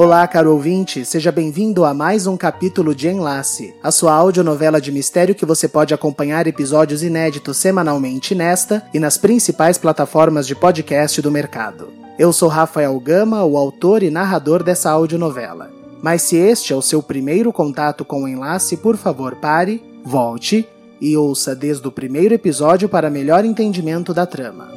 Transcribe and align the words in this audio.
Olá, 0.00 0.28
caro 0.28 0.52
ouvinte, 0.52 1.04
seja 1.04 1.32
bem-vindo 1.32 1.84
a 1.84 1.92
mais 1.92 2.28
um 2.28 2.36
capítulo 2.36 2.94
de 2.94 3.08
Enlace, 3.08 3.74
a 3.82 3.90
sua 3.90 4.12
audionovela 4.12 4.80
de 4.80 4.92
mistério 4.92 5.34
que 5.34 5.44
você 5.44 5.66
pode 5.66 5.92
acompanhar 5.92 6.46
episódios 6.46 7.02
inéditos 7.02 7.56
semanalmente 7.56 8.32
nesta 8.32 8.86
e 8.94 9.00
nas 9.00 9.18
principais 9.18 9.76
plataformas 9.76 10.46
de 10.46 10.54
podcast 10.54 11.20
do 11.20 11.32
mercado. 11.32 11.88
Eu 12.16 12.32
sou 12.32 12.48
Rafael 12.48 12.96
Gama, 13.00 13.44
o 13.44 13.58
autor 13.58 14.04
e 14.04 14.08
narrador 14.08 14.62
dessa 14.62 14.88
audionovela. 14.88 15.68
Mas 16.00 16.22
se 16.22 16.36
este 16.36 16.72
é 16.72 16.76
o 16.76 16.80
seu 16.80 17.02
primeiro 17.02 17.52
contato 17.52 18.04
com 18.04 18.22
o 18.22 18.28
Enlace, 18.28 18.76
por 18.76 18.96
favor 18.96 19.34
pare, 19.34 19.82
volte 20.04 20.64
e 21.00 21.16
ouça 21.16 21.56
desde 21.56 21.88
o 21.88 21.90
primeiro 21.90 22.32
episódio 22.32 22.88
para 22.88 23.10
melhor 23.10 23.44
entendimento 23.44 24.14
da 24.14 24.24
trama. 24.24 24.68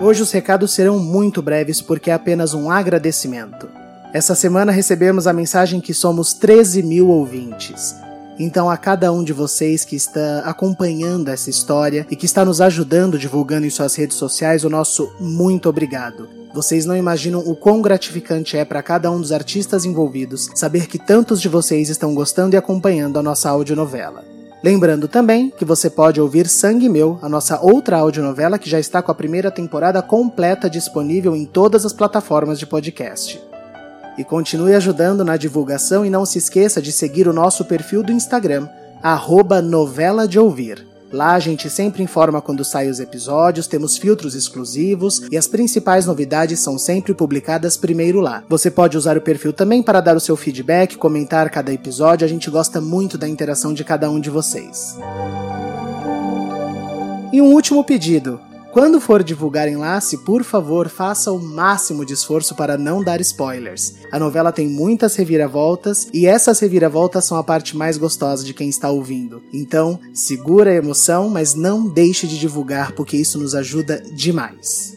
Hoje 0.00 0.22
os 0.22 0.32
recados 0.32 0.72
serão 0.72 0.98
muito 0.98 1.40
breves 1.40 1.80
porque 1.80 2.10
é 2.10 2.14
apenas 2.14 2.52
um 2.52 2.68
agradecimento. 2.68 3.68
Essa 4.12 4.34
semana 4.34 4.72
recebemos 4.72 5.26
a 5.26 5.32
mensagem 5.32 5.80
que 5.80 5.94
somos 5.94 6.34
13 6.34 6.82
mil 6.82 7.08
ouvintes. 7.08 7.94
Então, 8.36 8.68
a 8.68 8.76
cada 8.76 9.12
um 9.12 9.22
de 9.22 9.32
vocês 9.32 9.84
que 9.84 9.94
está 9.94 10.40
acompanhando 10.40 11.28
essa 11.28 11.48
história 11.48 12.04
e 12.10 12.16
que 12.16 12.26
está 12.26 12.44
nos 12.44 12.60
ajudando 12.60 13.16
divulgando 13.16 13.66
em 13.66 13.70
suas 13.70 13.94
redes 13.94 14.16
sociais, 14.16 14.64
o 14.64 14.70
nosso 14.70 15.12
muito 15.20 15.68
obrigado. 15.68 16.28
Vocês 16.52 16.84
não 16.84 16.96
imaginam 16.96 17.40
o 17.40 17.54
quão 17.54 17.80
gratificante 17.80 18.56
é 18.56 18.64
para 18.64 18.82
cada 18.82 19.10
um 19.12 19.20
dos 19.20 19.30
artistas 19.30 19.84
envolvidos 19.84 20.50
saber 20.56 20.88
que 20.88 20.98
tantos 20.98 21.40
de 21.40 21.48
vocês 21.48 21.88
estão 21.88 22.14
gostando 22.14 22.56
e 22.56 22.58
acompanhando 22.58 23.18
a 23.18 23.22
nossa 23.22 23.48
audionovela. 23.48 24.33
Lembrando 24.64 25.06
também 25.06 25.50
que 25.50 25.62
você 25.62 25.90
pode 25.90 26.18
ouvir 26.18 26.48
Sangue 26.48 26.88
Meu, 26.88 27.18
a 27.20 27.28
nossa 27.28 27.60
outra 27.60 27.98
audionovela 27.98 28.58
que 28.58 28.70
já 28.70 28.80
está 28.80 29.02
com 29.02 29.12
a 29.12 29.14
primeira 29.14 29.50
temporada 29.50 30.00
completa 30.00 30.70
disponível 30.70 31.36
em 31.36 31.44
todas 31.44 31.84
as 31.84 31.92
plataformas 31.92 32.58
de 32.58 32.66
podcast. 32.66 33.38
E 34.16 34.24
continue 34.24 34.74
ajudando 34.74 35.22
na 35.22 35.36
divulgação 35.36 36.02
e 36.06 36.08
não 36.08 36.24
se 36.24 36.38
esqueça 36.38 36.80
de 36.80 36.92
seguir 36.92 37.28
o 37.28 37.32
nosso 37.34 37.66
perfil 37.66 38.02
do 38.02 38.10
Instagram, 38.10 38.66
arroba 39.02 39.60
novela 39.60 40.26
de 40.26 40.38
ouvir. 40.38 40.93
Lá 41.14 41.34
a 41.34 41.38
gente 41.38 41.70
sempre 41.70 42.02
informa 42.02 42.42
quando 42.42 42.64
saem 42.64 42.90
os 42.90 42.98
episódios, 42.98 43.68
temos 43.68 43.96
filtros 43.96 44.34
exclusivos 44.34 45.22
e 45.30 45.36
as 45.36 45.46
principais 45.46 46.06
novidades 46.06 46.58
são 46.58 46.76
sempre 46.76 47.14
publicadas 47.14 47.76
primeiro 47.76 48.18
lá. 48.18 48.42
Você 48.48 48.68
pode 48.68 48.98
usar 48.98 49.16
o 49.16 49.20
perfil 49.20 49.52
também 49.52 49.80
para 49.80 50.00
dar 50.00 50.16
o 50.16 50.20
seu 50.20 50.34
feedback, 50.36 50.96
comentar 50.96 51.48
cada 51.50 51.72
episódio, 51.72 52.24
a 52.24 52.28
gente 52.28 52.50
gosta 52.50 52.80
muito 52.80 53.16
da 53.16 53.28
interação 53.28 53.72
de 53.72 53.84
cada 53.84 54.10
um 54.10 54.18
de 54.18 54.28
vocês. 54.28 54.98
E 57.32 57.40
um 57.40 57.52
último 57.52 57.84
pedido. 57.84 58.40
Quando 58.74 59.00
for 59.00 59.22
divulgar 59.22 59.68
Enlace, 59.68 60.18
por 60.18 60.42
favor, 60.42 60.88
faça 60.88 61.30
o 61.30 61.38
máximo 61.38 62.04
de 62.04 62.12
esforço 62.12 62.56
para 62.56 62.76
não 62.76 63.04
dar 63.04 63.20
spoilers. 63.20 63.94
A 64.10 64.18
novela 64.18 64.50
tem 64.50 64.66
muitas 64.66 65.14
reviravoltas 65.14 66.08
e 66.12 66.26
essas 66.26 66.58
reviravoltas 66.58 67.24
são 67.24 67.38
a 67.38 67.44
parte 67.44 67.76
mais 67.76 67.96
gostosa 67.96 68.42
de 68.42 68.52
quem 68.52 68.68
está 68.68 68.90
ouvindo. 68.90 69.44
Então, 69.52 70.00
segura 70.12 70.72
a 70.72 70.74
emoção, 70.74 71.28
mas 71.30 71.54
não 71.54 71.86
deixe 71.88 72.26
de 72.26 72.36
divulgar 72.36 72.90
porque 72.96 73.16
isso 73.16 73.38
nos 73.38 73.54
ajuda 73.54 74.02
demais. 74.12 74.96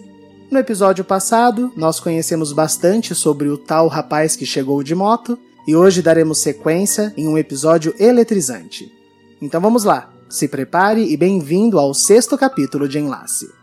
No 0.49 0.57
episódio 0.57 1.05
passado, 1.05 1.71
nós 1.75 1.99
conhecemos 1.99 2.51
bastante 2.51 3.13
sobre 3.13 3.47
o 3.47 3.59
tal 3.59 3.87
rapaz 3.87 4.35
que 4.35 4.43
chegou 4.43 4.81
de 4.81 4.95
moto 4.95 5.37
e 5.67 5.75
hoje 5.75 6.01
daremos 6.01 6.39
sequência 6.39 7.13
em 7.15 7.27
um 7.27 7.37
episódio 7.37 7.93
eletrizante. 7.99 8.91
Então 9.39 9.61
vamos 9.61 9.83
lá, 9.83 10.11
se 10.27 10.47
prepare 10.47 11.03
e 11.03 11.15
bem-vindo 11.15 11.77
ao 11.77 11.93
sexto 11.93 12.35
capítulo 12.35 12.89
de 12.89 12.97
Enlace. 12.97 13.56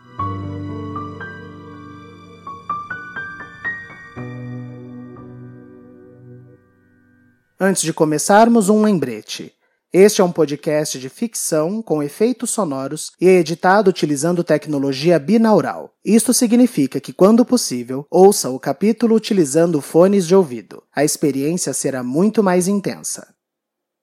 Antes 7.59 7.83
de 7.83 7.93
começarmos, 7.93 8.69
um 8.69 8.83
lembrete. 8.83 9.51
Este 9.91 10.19
é 10.19 10.23
um 10.23 10.31
podcast 10.31 10.99
de 10.99 11.07
ficção 11.07 11.81
com 11.81 12.03
efeitos 12.03 12.49
sonoros 12.49 13.13
e 13.19 13.29
é 13.29 13.39
editado 13.39 13.89
utilizando 13.89 14.43
tecnologia 14.43 15.17
binaural. 15.17 15.93
Isto 16.03 16.33
significa 16.33 16.99
que, 16.99 17.13
quando 17.13 17.45
possível, 17.45 18.05
ouça 18.11 18.49
o 18.49 18.59
capítulo 18.59 19.15
utilizando 19.15 19.79
fones 19.79 20.27
de 20.27 20.35
ouvido. 20.35 20.83
A 20.93 21.05
experiência 21.05 21.73
será 21.73 22.03
muito 22.03 22.43
mais 22.43 22.67
intensa. 22.67 23.33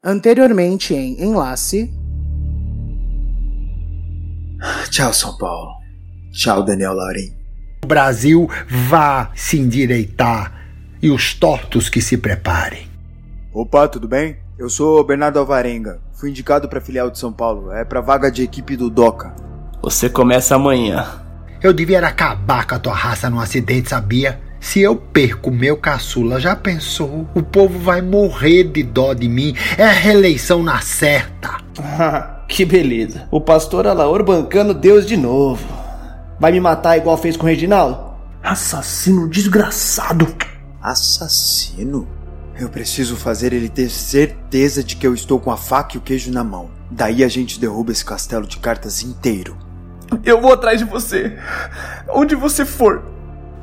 Anteriormente 0.02 0.94
em 0.94 1.22
Enlace. 1.22 1.92
Tchau, 4.90 5.12
São 5.12 5.36
Paulo. 5.36 5.81
Tchau, 6.32 6.62
Daniel 6.62 6.94
Laurim. 6.94 7.30
O 7.84 7.86
Brasil 7.86 8.48
vá 8.88 9.30
se 9.34 9.58
endireitar 9.58 10.52
e 11.02 11.10
os 11.10 11.34
tortos 11.34 11.90
que 11.90 12.00
se 12.00 12.16
preparem. 12.16 12.88
Opa, 13.52 13.86
tudo 13.86 14.08
bem? 14.08 14.38
Eu 14.58 14.70
sou 14.70 15.04
Bernardo 15.04 15.38
Alvarenga. 15.38 16.00
Fui 16.14 16.30
indicado 16.30 16.68
para 16.68 16.80
filial 16.80 17.10
de 17.10 17.18
São 17.18 17.32
Paulo. 17.32 17.70
É 17.70 17.84
para 17.84 18.00
vaga 18.00 18.30
de 18.30 18.42
equipe 18.42 18.76
do 18.76 18.88
DOCA. 18.88 19.34
Você 19.82 20.08
começa 20.08 20.54
amanhã. 20.54 21.22
Eu 21.62 21.72
devia 21.72 22.04
acabar 22.06 22.66
com 22.66 22.76
a 22.76 22.78
tua 22.78 22.94
raça 22.94 23.28
num 23.28 23.40
acidente, 23.40 23.90
sabia? 23.90 24.40
Se 24.58 24.80
eu 24.80 24.96
perco 24.96 25.50
meu 25.50 25.76
caçula, 25.76 26.40
já 26.40 26.56
pensou? 26.56 27.28
O 27.34 27.42
povo 27.42 27.78
vai 27.78 28.00
morrer 28.00 28.64
de 28.64 28.82
dó 28.82 29.12
de 29.12 29.28
mim. 29.28 29.54
É 29.76 29.84
a 29.84 29.92
reeleição 29.92 30.62
na 30.62 30.80
certa. 30.80 31.58
que 32.48 32.64
beleza. 32.64 33.26
O 33.30 33.40
pastor 33.40 33.86
Alaor 33.86 34.24
bancando 34.24 34.72
Deus 34.72 35.04
de 35.04 35.16
novo. 35.16 35.81
Vai 36.42 36.50
me 36.50 36.58
matar 36.58 36.96
igual 36.96 37.16
fez 37.16 37.36
com 37.36 37.46
o 37.46 37.48
Reginaldo? 37.48 38.16
Assassino 38.42 39.28
desgraçado. 39.28 40.26
Assassino? 40.82 42.08
Eu 42.58 42.68
preciso 42.68 43.14
fazer 43.14 43.52
ele 43.52 43.68
ter 43.68 43.88
certeza 43.88 44.82
de 44.82 44.96
que 44.96 45.06
eu 45.06 45.14
estou 45.14 45.38
com 45.38 45.52
a 45.52 45.56
faca 45.56 45.94
e 45.94 45.98
o 45.98 46.00
queijo 46.00 46.32
na 46.32 46.42
mão. 46.42 46.68
Daí 46.90 47.22
a 47.22 47.28
gente 47.28 47.60
derruba 47.60 47.92
esse 47.92 48.04
castelo 48.04 48.44
de 48.44 48.58
cartas 48.58 49.04
inteiro. 49.04 49.56
Eu 50.24 50.40
vou 50.40 50.52
atrás 50.52 50.80
de 50.80 50.84
você. 50.84 51.38
Onde 52.12 52.34
você 52.34 52.64
for. 52.64 53.04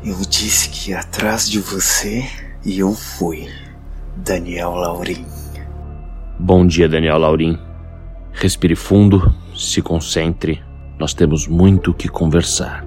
Eu 0.01 0.15
disse 0.21 0.69
que 0.69 0.91
ia 0.91 1.01
atrás 1.01 1.49
de 1.49 1.59
você 1.59 2.25
e 2.63 2.79
eu 2.79 2.93
fui. 2.93 3.49
Daniel 4.15 4.71
Laurim. 4.75 5.25
Bom 6.39 6.65
dia, 6.65 6.87
Daniel 6.87 7.17
Laurim. 7.17 7.59
Respire 8.31 8.77
fundo, 8.77 9.35
se 9.53 9.81
concentre. 9.81 10.68
Nós 10.99 11.13
temos 11.13 11.47
muito 11.47 11.91
o 11.91 11.93
que 11.93 12.09
conversar. 12.09 12.85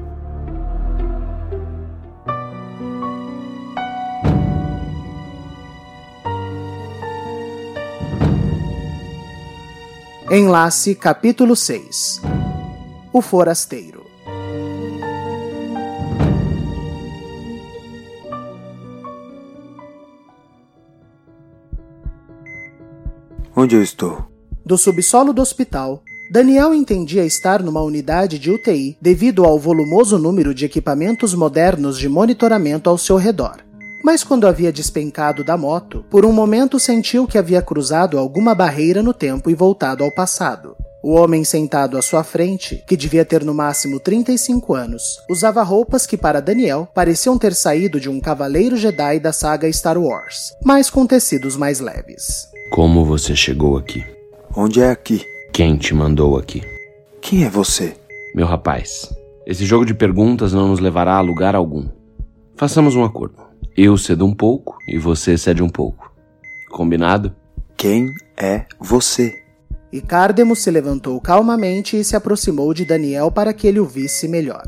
Enlace 10.30 10.94
capítulo 10.94 11.56
6 11.56 12.20
O 13.12 13.22
Forasteiro 13.22 14.02
Onde 23.56 23.76
eu 23.76 23.82
estou? 23.82 24.26
Do 24.64 24.78
subsolo 24.78 25.32
do 25.32 25.42
hospital, 25.42 26.02
Daniel 26.32 26.72
entendia 26.72 27.26
estar 27.26 27.62
numa 27.62 27.82
unidade 27.82 28.38
de 28.38 28.50
UTI 28.50 28.96
devido 28.98 29.44
ao 29.44 29.58
volumoso 29.58 30.16
número 30.16 30.54
de 30.54 30.64
equipamentos 30.64 31.34
modernos 31.34 31.98
de 31.98 32.08
monitoramento 32.08 32.88
ao 32.88 32.96
seu 32.96 33.18
redor. 33.18 33.58
Mas 34.02 34.24
quando 34.24 34.46
havia 34.46 34.72
despencado 34.72 35.44
da 35.44 35.58
moto, 35.58 36.06
por 36.10 36.24
um 36.24 36.32
momento 36.32 36.80
sentiu 36.80 37.26
que 37.26 37.36
havia 37.36 37.60
cruzado 37.60 38.18
alguma 38.18 38.54
barreira 38.54 39.02
no 39.02 39.12
tempo 39.12 39.50
e 39.50 39.54
voltado 39.54 40.02
ao 40.02 40.10
passado. 40.10 40.74
O 41.04 41.12
homem 41.12 41.44
sentado 41.44 41.98
à 41.98 42.02
sua 42.02 42.24
frente, 42.24 42.82
que 42.88 42.96
devia 42.96 43.26
ter 43.26 43.44
no 43.44 43.52
máximo 43.52 44.00
35 44.00 44.72
anos, 44.72 45.02
usava 45.28 45.62
roupas 45.62 46.06
que 46.06 46.16
para 46.16 46.40
Daniel 46.40 46.88
pareciam 46.94 47.36
ter 47.36 47.54
saído 47.54 48.00
de 48.00 48.08
um 48.08 48.18
cavaleiro 48.18 48.78
Jedi 48.78 49.20
da 49.20 49.34
saga 49.34 49.70
Star 49.70 49.98
Wars, 49.98 50.54
mas 50.64 50.88
com 50.88 51.06
tecidos 51.06 51.58
mais 51.58 51.78
leves. 51.78 52.48
Como 52.70 53.04
você 53.04 53.36
chegou 53.36 53.76
aqui? 53.76 54.02
Onde 54.56 54.80
é 54.80 54.90
aqui? 54.90 55.30
Quem 55.52 55.76
te 55.76 55.92
mandou 55.94 56.38
aqui? 56.38 56.62
Quem 57.20 57.44
é 57.44 57.50
você? 57.50 57.94
Meu 58.34 58.46
rapaz, 58.46 59.14
Esse 59.46 59.66
jogo 59.66 59.84
de 59.84 59.92
perguntas 59.92 60.54
não 60.54 60.68
nos 60.68 60.80
levará 60.80 61.16
a 61.16 61.20
lugar 61.20 61.54
algum. 61.54 61.88
Façamos 62.56 62.96
um 62.96 63.04
acordo. 63.04 63.36
Eu 63.76 63.98
cedo 63.98 64.24
um 64.24 64.32
pouco 64.32 64.78
e 64.88 64.96
você 64.96 65.36
cede 65.36 65.62
um 65.62 65.68
pouco. 65.68 66.10
Combinado? 66.70 67.34
Quem 67.76 68.08
é 68.34 68.64
você? 68.80 69.42
E 69.92 70.00
Cardemo 70.00 70.56
se 70.56 70.70
levantou 70.70 71.20
calmamente 71.20 71.98
e 71.98 72.04
se 72.04 72.16
aproximou 72.16 72.72
de 72.72 72.86
Daniel 72.86 73.30
para 73.30 73.52
que 73.52 73.66
ele 73.66 73.78
o 73.80 73.84
visse 73.84 74.26
melhor. 74.26 74.66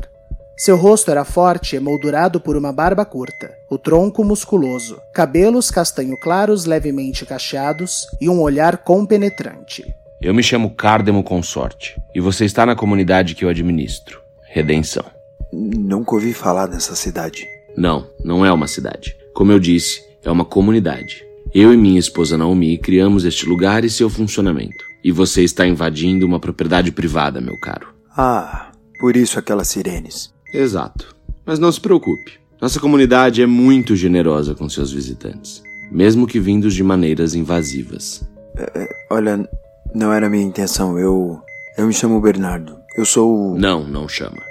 Seu 0.55 0.77
rosto 0.77 1.09
era 1.09 1.25
forte, 1.25 1.75
emoldurado 1.75 2.39
por 2.39 2.55
uma 2.55 2.71
barba 2.71 3.05
curta, 3.05 3.51
o 3.71 3.77
tronco 3.79 4.23
musculoso, 4.23 4.99
cabelos 5.15 5.71
castanho 5.71 6.15
claros 6.19 6.65
levemente 6.65 7.25
cacheados 7.25 8.05
e 8.21 8.29
um 8.29 8.39
olhar 8.39 8.77
compenetrante. 8.77 9.83
Eu 10.21 10.33
me 10.33 10.41
chamo 10.41 10.73
Cardemo 10.75 11.23
Consorte 11.23 11.95
e 12.13 12.19
você 12.19 12.45
está 12.45 12.65
na 12.65 12.75
comunidade 12.75 13.35
que 13.35 13.45
eu 13.45 13.49
administro, 13.49 14.19
Redenção. 14.49 15.05
Nunca 15.53 16.15
ouvi 16.15 16.33
falar 16.33 16.67
dessa 16.67 16.95
cidade. 16.95 17.45
Não, 17.77 18.09
não 18.23 18.45
é 18.45 18.51
uma 18.51 18.67
cidade. 18.67 19.15
Como 19.33 19.51
eu 19.51 19.59
disse, 19.59 20.01
é 20.23 20.31
uma 20.31 20.45
comunidade. 20.45 21.23
Eu 21.53 21.73
e 21.73 21.77
minha 21.77 21.99
esposa 21.99 22.37
Naomi 22.37 22.77
criamos 22.77 23.25
este 23.25 23.45
lugar 23.45 23.85
e 23.85 23.89
seu 23.89 24.09
funcionamento. 24.09 24.83
E 25.03 25.11
você 25.11 25.43
está 25.43 25.67
invadindo 25.67 26.25
uma 26.25 26.39
propriedade 26.39 26.91
privada, 26.91 27.39
meu 27.39 27.57
caro. 27.59 27.93
Ah, 28.17 28.71
por 28.99 29.15
isso 29.15 29.37
aquelas 29.37 29.67
sirenes. 29.67 30.33
Exato. 30.53 31.15
Mas 31.45 31.59
não 31.59 31.71
se 31.71 31.79
preocupe. 31.79 32.39
Nossa 32.59 32.79
comunidade 32.79 33.41
é 33.41 33.45
muito 33.45 33.95
generosa 33.95 34.55
com 34.55 34.67
seus 34.67 34.91
visitantes, 34.91 35.61
mesmo 35.91 36.25
que 36.25 36.39
vindos 36.39 36.73
de 36.73 36.83
maneiras 36.83 37.35
invasivas. 37.35 38.27
É, 38.57 38.87
olha, 39.11 39.47
não 39.95 40.11
era 40.13 40.29
minha 40.29 40.43
intenção. 40.43 40.99
Eu. 40.99 41.39
Eu 41.77 41.87
me 41.87 41.93
chamo 41.93 42.21
Bernardo. 42.21 42.79
Eu 42.97 43.05
sou. 43.05 43.53
o- 43.53 43.57
Não, 43.57 43.83
não 43.85 44.07
chama. 44.07 44.41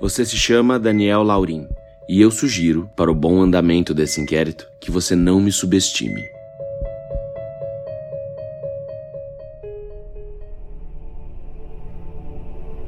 Você 0.00 0.24
se 0.24 0.36
chama 0.36 0.78
Daniel 0.78 1.22
Laurim. 1.22 1.68
E 2.08 2.20
eu 2.20 2.30
sugiro, 2.30 2.88
para 2.96 3.10
o 3.10 3.14
bom 3.14 3.40
andamento 3.40 3.92
desse 3.92 4.20
inquérito, 4.20 4.68
que 4.80 4.90
você 4.90 5.16
não 5.16 5.40
me 5.40 5.50
subestime. 5.50 6.22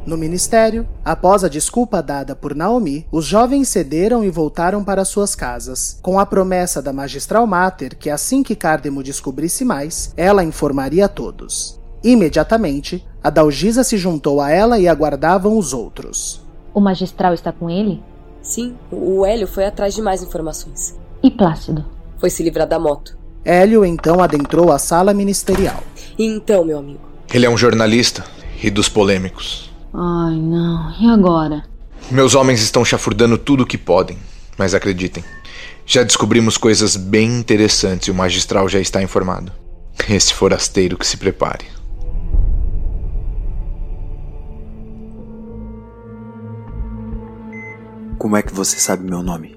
No 0.06 0.16
ministério, 0.16 0.88
após 1.04 1.44
a 1.44 1.48
desculpa 1.48 2.02
dada 2.02 2.34
por 2.34 2.54
Naomi, 2.54 3.06
os 3.12 3.26
jovens 3.26 3.68
cederam 3.68 4.24
e 4.24 4.30
voltaram 4.30 4.82
para 4.82 5.04
suas 5.04 5.34
casas, 5.34 5.98
com 6.00 6.18
a 6.18 6.24
promessa 6.24 6.80
da 6.80 6.94
magistral 6.94 7.46
Mater 7.46 7.94
que 7.94 8.08
assim 8.08 8.42
que 8.42 8.56
Cardemo 8.56 9.02
descobrisse 9.02 9.66
mais, 9.66 10.14
ela 10.16 10.42
informaria 10.42 11.04
a 11.04 11.08
todos. 11.08 11.77
Imediatamente, 12.02 13.04
a 13.22 13.30
Dalgisa 13.30 13.82
se 13.82 13.96
juntou 13.96 14.40
a 14.40 14.50
ela 14.50 14.78
e 14.78 14.86
aguardavam 14.86 15.58
os 15.58 15.72
outros. 15.72 16.40
O 16.72 16.80
magistral 16.80 17.34
está 17.34 17.52
com 17.52 17.68
ele? 17.68 18.02
Sim, 18.40 18.76
o 18.90 19.26
Hélio 19.26 19.46
foi 19.46 19.66
atrás 19.66 19.94
de 19.94 20.02
mais 20.02 20.22
informações. 20.22 20.96
E 21.22 21.30
Plácido? 21.30 21.84
Foi 22.18 22.30
se 22.30 22.42
livrar 22.42 22.66
da 22.66 22.78
moto. 22.78 23.18
Hélio 23.44 23.84
então 23.84 24.22
adentrou 24.22 24.72
a 24.72 24.78
sala 24.78 25.12
ministerial. 25.12 25.82
E 26.18 26.24
então, 26.24 26.64
meu 26.64 26.78
amigo? 26.78 27.00
Ele 27.32 27.46
é 27.46 27.50
um 27.50 27.58
jornalista 27.58 28.24
e 28.62 28.70
dos 28.70 28.88
polêmicos. 28.88 29.70
Ai, 29.92 30.36
não. 30.36 30.92
E 31.00 31.08
agora? 31.08 31.64
Meus 32.10 32.34
homens 32.34 32.62
estão 32.62 32.84
chafurdando 32.84 33.36
tudo 33.36 33.64
o 33.64 33.66
que 33.66 33.76
podem, 33.76 34.16
mas 34.56 34.74
acreditem, 34.74 35.22
já 35.84 36.02
descobrimos 36.02 36.56
coisas 36.56 36.96
bem 36.96 37.38
interessantes 37.38 38.08
e 38.08 38.10
o 38.10 38.14
magistral 38.14 38.68
já 38.68 38.78
está 38.80 39.02
informado. 39.02 39.52
Esse 40.08 40.32
forasteiro 40.32 40.96
que 40.96 41.06
se 41.06 41.16
prepare. 41.16 41.66
Como 48.18 48.36
é 48.36 48.42
que 48.42 48.52
você 48.52 48.80
sabe 48.80 49.08
meu 49.08 49.22
nome? 49.22 49.56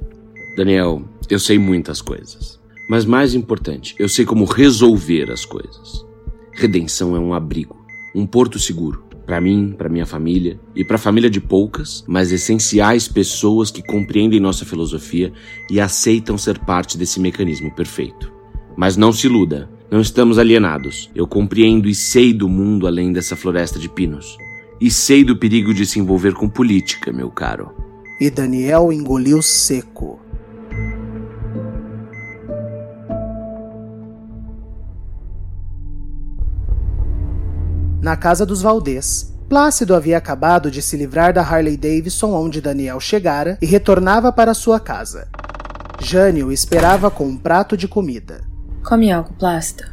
Daniel, 0.56 1.04
eu 1.28 1.40
sei 1.40 1.58
muitas 1.58 2.00
coisas. 2.00 2.60
Mas 2.88 3.06
mais 3.06 3.34
importante, 3.34 3.96
eu 3.98 4.08
sei 4.08 4.24
como 4.24 4.46
resolver 4.46 5.32
as 5.32 5.44
coisas. 5.44 6.06
Redenção 6.54 7.16
é 7.16 7.20
um 7.20 7.34
abrigo, 7.34 7.84
um 8.14 8.24
porto 8.24 8.60
seguro. 8.60 9.04
Para 9.26 9.42
mim, 9.42 9.74
para 9.76 9.90
minha 9.90 10.06
família 10.06 10.60
e 10.76 10.86
para 10.86 10.98
a 10.98 11.00
família 11.00 11.28
de 11.28 11.42
poucas, 11.42 12.04
mas 12.08 12.32
essenciais 12.32 13.08
pessoas 13.08 13.72
que 13.72 13.82
compreendem 13.82 14.40
nossa 14.40 14.64
filosofia 14.64 15.34
e 15.68 15.80
aceitam 15.80 16.38
ser 16.38 16.60
parte 16.60 17.00
desse 17.00 17.20
mecanismo 17.20 17.74
perfeito. 17.74 18.32
Mas 18.78 18.96
não 18.96 19.12
se 19.12 19.26
iluda, 19.26 19.72
não 19.90 20.02
estamos 20.02 20.38
alienados. 20.38 21.10
Eu 21.16 21.26
compreendo 21.26 21.90
e 21.90 21.96
sei 21.96 22.32
do 22.32 22.48
mundo 22.48 22.86
além 22.86 23.12
dessa 23.12 23.36
floresta 23.36 23.80
de 23.80 23.90
pinos. 23.90 24.38
E 24.80 24.92
sei 24.92 25.24
do 25.24 25.36
perigo 25.36 25.74
de 25.74 25.84
se 25.84 25.98
envolver 25.98 26.36
com 26.36 26.48
política, 26.48 27.12
meu 27.12 27.32
caro. 27.32 27.90
E 28.22 28.30
Daniel 28.30 28.94
engoliu 28.94 29.42
seco. 29.42 30.20
Na 38.00 38.16
casa 38.16 38.46
dos 38.46 38.62
Valdez, 38.62 39.36
Plácido 39.50 39.96
havia 39.96 40.20
acabado 40.20 40.70
de 40.70 40.84
se 40.84 40.96
livrar 40.96 41.34
da 41.34 41.42
Harley 41.42 41.76
Davidson 41.76 42.32
onde 42.34 42.62
Daniel 42.62 43.00
chegara 43.00 43.58
e 43.60 43.66
retornava 43.66 44.32
para 44.32 44.54
sua 44.54 44.80
casa. 44.80 45.28
Jânio 46.00 46.50
o 46.50 46.52
esperava 46.52 47.10
com 47.10 47.26
um 47.26 47.36
prato 47.36 47.76
de 47.76 47.88
comida. 47.88 48.44
Come 48.84 49.12
algo, 49.12 49.34
Plácido. 49.34 49.86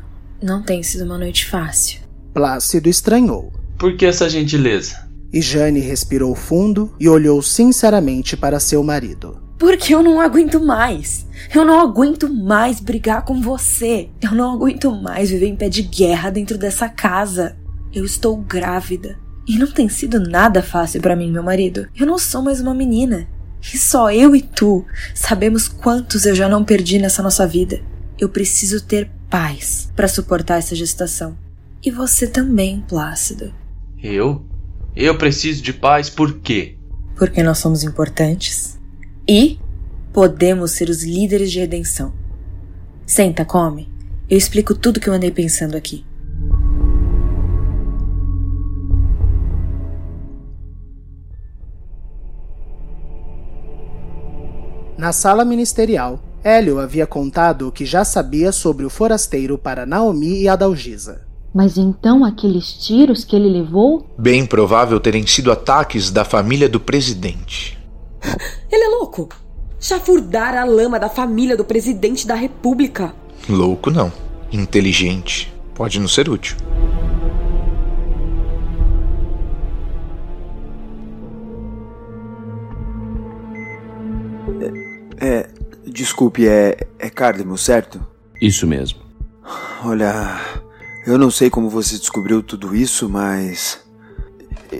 Não 0.42 0.62
tem 0.62 0.82
sido 0.82 1.04
uma 1.04 1.16
noite 1.16 1.46
fácil. 1.46 2.00
Plácido 2.34 2.90
estranhou. 2.90 3.50
Por 3.78 3.96
que 3.96 4.04
essa 4.04 4.28
gentileza? 4.28 5.07
E 5.32 5.40
Jane 5.42 5.80
respirou 5.80 6.34
fundo 6.34 6.94
e 6.98 7.08
olhou 7.08 7.42
sinceramente 7.42 8.36
para 8.36 8.60
seu 8.60 8.82
marido. 8.82 9.40
Porque 9.58 9.94
eu 9.94 10.02
não 10.02 10.20
aguento 10.20 10.60
mais. 10.60 11.26
Eu 11.52 11.64
não 11.64 11.80
aguento 11.80 12.32
mais 12.32 12.80
brigar 12.80 13.24
com 13.24 13.40
você. 13.40 14.08
Eu 14.22 14.32
não 14.32 14.54
aguento 14.54 14.90
mais 14.92 15.30
viver 15.30 15.48
em 15.48 15.56
pé 15.56 15.68
de 15.68 15.82
guerra 15.82 16.30
dentro 16.30 16.56
dessa 16.56 16.88
casa. 16.88 17.56
Eu 17.92 18.04
estou 18.04 18.36
grávida. 18.36 19.18
E 19.46 19.58
não 19.58 19.66
tem 19.66 19.88
sido 19.88 20.20
nada 20.20 20.62
fácil 20.62 21.00
para 21.00 21.16
mim, 21.16 21.32
meu 21.32 21.42
marido. 21.42 21.88
Eu 21.96 22.06
não 22.06 22.18
sou 22.18 22.40
mais 22.40 22.60
uma 22.60 22.74
menina. 22.74 23.26
E 23.60 23.76
só 23.76 24.12
eu 24.12 24.36
e 24.36 24.42
tu 24.42 24.84
sabemos 25.14 25.66
quantos 25.66 26.24
eu 26.24 26.34
já 26.34 26.48
não 26.48 26.64
perdi 26.64 26.98
nessa 26.98 27.22
nossa 27.22 27.46
vida. 27.46 27.80
Eu 28.18 28.28
preciso 28.28 28.84
ter 28.84 29.10
paz 29.28 29.90
para 29.96 30.06
suportar 30.06 30.58
essa 30.58 30.74
gestação. 30.74 31.36
E 31.82 31.90
você 31.90 32.26
também, 32.26 32.84
Plácido. 32.88 33.52
Eu? 34.02 34.44
Eu 35.00 35.16
preciso 35.16 35.62
de 35.62 35.72
paz 35.72 36.10
por 36.10 36.40
quê? 36.40 36.74
Porque 37.14 37.40
nós 37.40 37.58
somos 37.58 37.84
importantes. 37.84 38.76
E 39.28 39.56
podemos 40.12 40.72
ser 40.72 40.88
os 40.88 41.04
líderes 41.04 41.52
de 41.52 41.60
redenção. 41.60 42.12
Senta, 43.06 43.44
come. 43.44 43.88
Eu 44.28 44.36
explico 44.36 44.74
tudo 44.74 44.98
que 44.98 45.08
eu 45.08 45.14
andei 45.14 45.30
pensando 45.30 45.76
aqui. 45.76 46.04
Na 54.98 55.12
sala 55.12 55.44
ministerial, 55.44 56.20
Hélio 56.42 56.80
havia 56.80 57.06
contado 57.06 57.68
o 57.68 57.72
que 57.72 57.86
já 57.86 58.04
sabia 58.04 58.50
sobre 58.50 58.84
o 58.84 58.90
forasteiro 58.90 59.56
para 59.56 59.86
Naomi 59.86 60.42
e 60.42 60.48
Adalgisa. 60.48 61.27
Mas 61.58 61.76
então 61.76 62.24
aqueles 62.24 62.72
tiros 62.72 63.24
que 63.24 63.34
ele 63.34 63.48
levou? 63.48 64.06
Bem 64.16 64.46
provável 64.46 65.00
terem 65.00 65.26
sido 65.26 65.50
ataques 65.50 66.08
da 66.08 66.24
família 66.24 66.68
do 66.68 66.78
presidente. 66.78 67.76
Ele 68.70 68.84
é 68.84 68.88
louco! 68.90 69.28
Chafurdar 69.80 70.56
a 70.56 70.62
lama 70.64 71.00
da 71.00 71.08
família 71.08 71.56
do 71.56 71.64
presidente 71.64 72.24
da 72.28 72.36
república. 72.36 73.12
Louco 73.48 73.90
não. 73.90 74.12
Inteligente. 74.52 75.52
Pode 75.74 75.98
não 75.98 76.06
ser 76.06 76.28
útil. 76.28 76.56
É. 85.20 85.48
Desculpe, 85.84 86.46
é. 86.46 86.76
É 87.00 87.10
Cardemo, 87.10 87.58
certo? 87.58 88.00
Isso 88.40 88.64
mesmo. 88.64 89.00
Olha. 89.84 90.67
Eu 91.08 91.16
não 91.16 91.30
sei 91.30 91.48
como 91.48 91.70
você 91.70 91.96
descobriu 91.96 92.42
tudo 92.42 92.76
isso, 92.76 93.08
mas. 93.08 93.80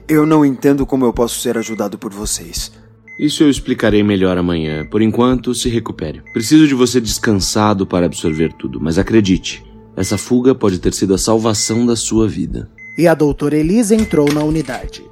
Eu 0.07 0.27
não 0.27 0.45
entendo 0.45 0.85
como 0.85 1.07
eu 1.07 1.11
posso 1.11 1.41
ser 1.41 1.57
ajudado 1.57 1.97
por 1.97 2.13
vocês. 2.13 2.71
Isso 3.19 3.43
eu 3.43 3.49
explicarei 3.49 4.03
melhor 4.03 4.37
amanhã. 4.37 4.87
Por 4.91 5.01
enquanto, 5.01 5.55
se 5.55 5.71
recupere. 5.71 6.21
Preciso 6.35 6.69
de 6.69 6.75
você 6.75 7.01
descansado 7.01 7.87
para 7.87 8.05
absorver 8.05 8.53
tudo, 8.59 8.79
mas 8.79 8.99
acredite, 8.99 9.65
essa 9.97 10.19
fuga 10.19 10.55
pode 10.55 10.79
ter 10.79 10.93
sido 10.93 11.15
a 11.15 11.19
salvação 11.19 11.87
da 11.87 11.97
sua 11.97 12.29
vida. 12.29 12.71
E 12.99 13.09
a 13.09 13.15
doutora 13.15 13.57
Elisa 13.57 13.95
entrou 13.95 14.31
na 14.31 14.43
unidade. 14.43 15.03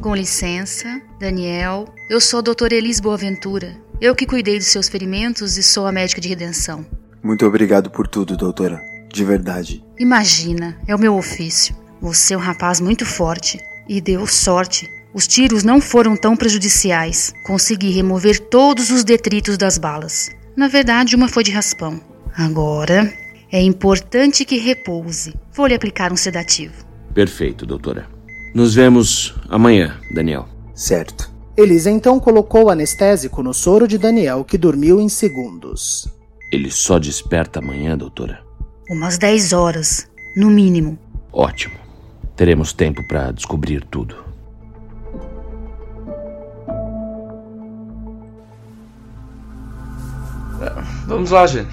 Com 0.00 0.16
licença, 0.16 1.00
Daniel. 1.20 1.84
Eu 2.10 2.20
sou 2.20 2.40
a 2.40 2.42
doutora 2.42 2.74
Elis 2.74 2.98
Boaventura. 2.98 3.76
Eu 4.00 4.16
que 4.16 4.26
cuidei 4.26 4.58
dos 4.58 4.66
seus 4.66 4.88
ferimentos 4.88 5.56
e 5.56 5.62
sou 5.62 5.86
a 5.86 5.92
médica 5.92 6.20
de 6.20 6.28
redenção. 6.28 6.84
Muito 7.22 7.46
obrigado 7.46 7.88
por 7.88 8.08
tudo, 8.08 8.36
doutora. 8.36 8.95
De 9.16 9.24
verdade. 9.24 9.82
Imagina, 9.98 10.76
é 10.86 10.94
o 10.94 10.98
meu 10.98 11.16
ofício. 11.16 11.74
Você 12.02 12.34
é 12.34 12.36
um 12.36 12.40
rapaz 12.40 12.82
muito 12.82 13.06
forte 13.06 13.58
e 13.88 13.98
deu 13.98 14.26
sorte. 14.26 14.86
Os 15.14 15.26
tiros 15.26 15.64
não 15.64 15.80
foram 15.80 16.14
tão 16.14 16.36
prejudiciais. 16.36 17.32
Consegui 17.46 17.88
remover 17.88 18.38
todos 18.38 18.90
os 18.90 19.02
detritos 19.04 19.56
das 19.56 19.78
balas. 19.78 20.28
Na 20.54 20.68
verdade, 20.68 21.16
uma 21.16 21.28
foi 21.28 21.42
de 21.42 21.50
raspão. 21.50 21.98
Agora, 22.36 23.10
é 23.50 23.62
importante 23.62 24.44
que 24.44 24.58
repouse. 24.58 25.32
Vou 25.50 25.66
lhe 25.66 25.74
aplicar 25.74 26.12
um 26.12 26.16
sedativo. 26.16 26.84
Perfeito, 27.14 27.64
doutora. 27.64 28.06
Nos 28.54 28.74
vemos 28.74 29.34
amanhã, 29.48 29.98
Daniel. 30.14 30.46
Certo. 30.74 31.32
Elisa 31.56 31.90
então 31.90 32.20
colocou 32.20 32.64
o 32.64 32.70
anestésico 32.70 33.42
no 33.42 33.54
soro 33.54 33.88
de 33.88 33.96
Daniel, 33.96 34.44
que 34.44 34.58
dormiu 34.58 35.00
em 35.00 35.08
segundos. 35.08 36.06
Ele 36.52 36.70
só 36.70 36.98
desperta 36.98 37.60
amanhã, 37.60 37.96
doutora? 37.96 38.44
Umas 38.88 39.18
10 39.18 39.52
horas, 39.52 40.08
no 40.36 40.48
mínimo. 40.48 40.96
Ótimo. 41.32 41.74
Teremos 42.36 42.72
tempo 42.72 43.02
para 43.08 43.32
descobrir 43.32 43.84
tudo. 43.84 44.24
Vamos 51.06 51.30
lá, 51.30 51.46
Jane. 51.46 51.68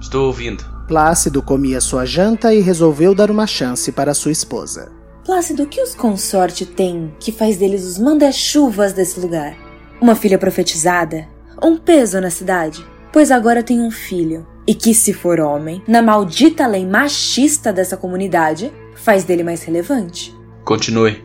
Estou 0.00 0.26
ouvindo. 0.26 0.64
Plácido 0.86 1.42
comia 1.42 1.80
sua 1.80 2.04
janta 2.04 2.52
e 2.52 2.60
resolveu 2.60 3.14
dar 3.14 3.30
uma 3.30 3.46
chance 3.46 3.90
para 3.90 4.12
sua 4.12 4.32
esposa. 4.32 4.92
Plácido, 5.24 5.62
o 5.62 5.66
que 5.66 5.80
os 5.80 5.94
consorte 5.94 6.66
têm 6.66 7.14
que 7.18 7.32
faz 7.32 7.56
deles 7.56 7.84
os 7.84 7.98
manda-chuvas 7.98 8.92
desse 8.92 9.18
lugar? 9.20 9.56
Uma 10.00 10.14
filha 10.14 10.38
profetizada? 10.38 11.26
Um 11.62 11.78
peso 11.78 12.20
na 12.20 12.28
cidade? 12.28 12.84
Pois 13.12 13.30
agora 13.30 13.62
tem 13.62 13.80
um 13.80 13.90
filho. 13.90 14.46
E 14.66 14.74
que, 14.74 14.94
se 14.94 15.12
for 15.12 15.40
homem, 15.40 15.82
na 15.88 16.00
maldita 16.00 16.66
lei 16.66 16.86
machista 16.86 17.72
dessa 17.72 17.96
comunidade, 17.96 18.72
faz 18.94 19.24
dele 19.24 19.42
mais 19.42 19.62
relevante. 19.62 20.36
Continue. 20.64 21.24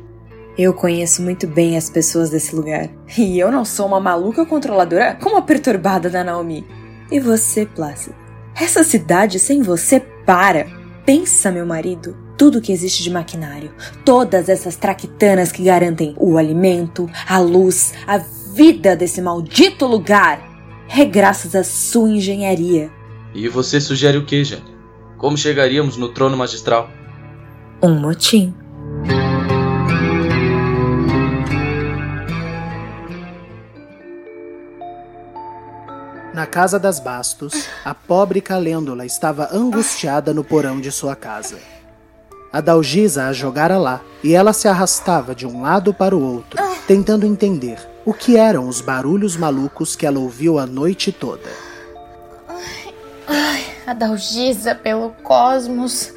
Eu 0.58 0.74
conheço 0.74 1.22
muito 1.22 1.46
bem 1.46 1.78
as 1.78 1.88
pessoas 1.88 2.32
desse 2.32 2.56
lugar. 2.56 2.90
E 3.16 3.38
eu 3.38 3.52
não 3.52 3.64
sou 3.64 3.86
uma 3.86 4.00
maluca 4.00 4.44
controladora 4.44 5.16
como 5.22 5.38
a 5.38 5.42
perturbada 5.42 6.10
da 6.10 6.24
Naomi. 6.24 6.66
E 7.12 7.20
você, 7.20 7.66
Plácido? 7.66 8.16
Essa 8.56 8.84
cidade 8.84 9.38
sem 9.38 9.62
você 9.62 10.00
para. 10.26 10.66
Pensa, 11.06 11.52
meu 11.52 11.66
marido, 11.66 12.18
tudo 12.36 12.60
que 12.60 12.72
existe 12.72 13.04
de 13.04 13.12
maquinário, 13.12 13.72
todas 14.04 14.50
essas 14.50 14.76
traquitanas 14.76 15.52
que 15.52 15.64
garantem 15.64 16.16
o 16.18 16.38
alimento, 16.38 17.08
a 17.28 17.38
luz, 17.38 17.94
a 18.08 18.18
vida 18.18 18.96
desse 18.96 19.22
maldito 19.22 19.86
lugar, 19.86 20.42
é 20.90 21.06
graças 21.06 21.56
à 21.56 21.64
sua 21.64 22.10
engenharia. 22.10 22.97
E 23.34 23.48
você 23.48 23.80
sugere 23.80 24.18
o 24.18 24.26
que, 24.26 24.44
Jane? 24.44 24.76
Como 25.18 25.38
chegaríamos 25.38 25.98
no 25.98 26.10
trono 26.10 26.38
magistral? 26.38 26.90
Um 27.82 28.00
motim. 28.00 28.54
Na 36.34 36.46
casa 36.46 36.78
das 36.78 37.00
Bastos, 37.00 37.68
a 37.84 37.96
pobre 37.96 38.42
Calêndula 38.42 39.06
estava 39.06 39.50
angustiada 39.52 40.36
no 40.36 40.44
porão 40.44 40.80
de 40.80 40.92
sua 40.92 41.16
casa. 41.16 41.58
A 42.54 42.62
Dalgisa 42.62 43.26
a 43.26 43.34
jogara 43.34 43.78
lá 43.78 44.02
e 44.24 44.36
ela 44.36 44.54
se 44.54 44.68
arrastava 44.68 45.34
de 45.34 45.48
um 45.48 45.64
lado 45.64 45.94
para 45.94 46.16
o 46.16 46.22
outro, 46.22 46.62
tentando 46.88 47.26
entender 47.26 47.80
o 48.06 48.14
que 48.14 48.38
eram 48.38 48.68
os 48.68 48.82
barulhos 48.82 49.36
malucos 49.36 49.96
que 49.96 50.06
ela 50.06 50.20
ouviu 50.20 50.60
a 50.60 50.68
noite 50.68 51.12
toda. 51.12 51.50
Ai, 53.28 53.66
Adalgisa, 53.86 54.74
pelo 54.74 55.12
cosmos, 55.24 56.14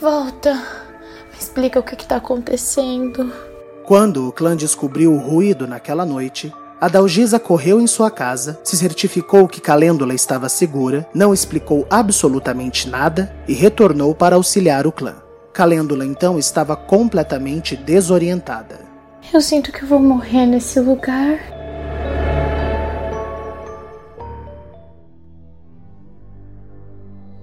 volta. 0.00 0.54
Me 0.54 1.38
explica 1.38 1.78
o 1.78 1.82
que 1.82 1.94
está 1.94 2.16
acontecendo. 2.16 3.32
Quando 3.84 4.28
o 4.28 4.32
clã 4.32 4.56
descobriu 4.56 5.14
o 5.14 5.18
ruído 5.18 5.66
naquela 5.66 6.04
noite, 6.04 6.52
Adalgisa 6.80 7.40
correu 7.40 7.80
em 7.80 7.86
sua 7.86 8.10
casa, 8.10 8.60
se 8.62 8.76
certificou 8.76 9.48
que 9.48 9.60
Calêndula 9.60 10.14
estava 10.14 10.48
segura, 10.48 11.08
não 11.12 11.34
explicou 11.34 11.86
absolutamente 11.90 12.88
nada 12.88 13.34
e 13.48 13.52
retornou 13.52 14.14
para 14.14 14.36
auxiliar 14.36 14.86
o 14.86 14.92
clã. 14.92 15.16
Calêndula 15.52 16.04
então 16.04 16.38
estava 16.38 16.76
completamente 16.76 17.74
desorientada. 17.76 18.80
Eu 19.32 19.40
sinto 19.40 19.72
que 19.72 19.84
vou 19.84 19.98
morrer 19.98 20.46
nesse 20.46 20.78
lugar. 20.78 21.57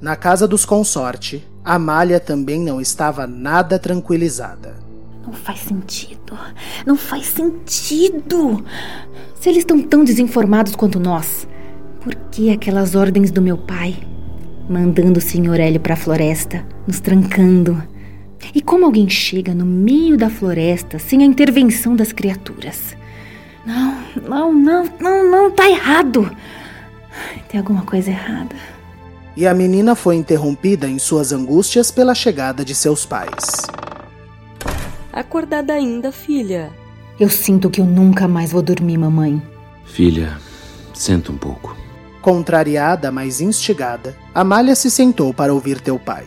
Na 0.06 0.16
casa 0.16 0.48
dos 0.48 0.66
consorte, 0.66 1.44
Amália 1.64 2.20
também 2.20 2.60
não 2.60 2.80
estava 2.80 3.26
nada 3.26 3.80
tranquilizada. 3.80 4.76
Não 5.26 5.34
faz 5.34 5.62
sentido. 5.62 6.38
Não 6.86 6.96
faz 6.96 7.26
sentido. 7.26 8.64
Se 9.34 9.50
eles 9.50 9.64
estão 9.64 9.82
tão 9.82 10.04
desinformados 10.04 10.76
quanto 10.76 11.00
nós, 11.00 11.48
por 12.02 12.14
que 12.30 12.52
aquelas 12.52 12.94
ordens 12.94 13.32
do 13.32 13.42
meu 13.42 13.58
pai? 13.58 13.98
Mandando 14.70 15.18
o 15.18 15.22
senhor 15.24 15.60
Hélio 15.60 15.80
para 15.80 15.96
a 15.96 15.98
floresta, 15.98 16.64
nos 16.86 17.00
trancando. 17.00 17.82
E 18.54 18.62
como 18.62 18.86
alguém 18.86 19.10
chega 19.10 19.56
no 19.56 19.66
meio 19.66 20.16
da 20.18 20.30
floresta 20.30 21.00
sem 21.00 21.24
a 21.24 21.26
intervenção 21.26 21.96
das 21.96 22.12
criaturas? 22.12 22.96
Não, 23.66 23.98
não, 24.22 24.54
não, 24.54 24.88
não, 25.02 25.32
não, 25.32 25.50
tá 25.50 25.68
errado. 25.68 26.32
Tem 27.50 27.60
alguma 27.60 27.82
coisa 27.82 28.12
errada. 28.12 28.75
E 29.36 29.46
a 29.46 29.54
menina 29.54 29.96
foi 29.96 30.16
interrompida 30.16 30.88
em 30.88 30.98
suas 30.98 31.32
angústias 31.34 31.92
pela 31.92 32.16
chegada 32.16 32.64
de 32.64 32.74
seus 32.74 33.06
pais. 33.06 33.64
Acordada 35.12 35.74
ainda, 35.74 36.12
filha? 36.12 36.72
Eu 37.20 37.30
sinto 37.30 37.70
que 37.70 37.82
eu 37.82 37.86
nunca 37.86 38.28
mais 38.28 38.52
vou 38.52 38.62
dormir, 38.62 38.98
mamãe. 38.98 39.42
Filha, 39.86 40.38
senta 40.94 41.32
um 41.32 41.38
pouco. 41.38 41.76
Contrariada, 42.22 43.12
mas 43.12 43.42
instigada, 43.42 44.16
Amália 44.34 44.76
se 44.76 44.90
sentou 44.90 45.34
para 45.34 45.54
ouvir 45.54 45.80
teu 45.80 46.00
pai. 46.00 46.26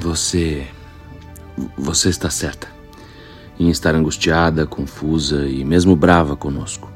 Você. 0.00 0.66
Você 1.76 2.08
está 2.08 2.30
certa. 2.30 2.68
Em 3.58 3.68
estar 3.68 3.94
angustiada, 3.94 4.66
confusa 4.66 5.46
e 5.46 5.64
mesmo 5.64 5.94
brava 5.94 6.34
conosco. 6.34 6.90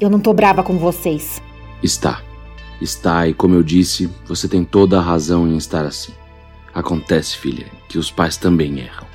Eu 0.00 0.10
não 0.10 0.18
tô 0.18 0.32
brava 0.32 0.62
com 0.62 0.76
vocês. 0.76 1.40
Está. 1.82 2.20
Está, 2.80 3.26
e 3.26 3.34
como 3.34 3.54
eu 3.54 3.62
disse, 3.62 4.08
você 4.26 4.46
tem 4.46 4.64
toda 4.64 4.98
a 4.98 5.02
razão 5.02 5.48
em 5.48 5.56
estar 5.56 5.84
assim. 5.84 6.12
Acontece, 6.72 7.36
filha, 7.36 7.66
que 7.88 7.98
os 7.98 8.10
pais 8.10 8.36
também 8.36 8.78
erram. 8.78 9.06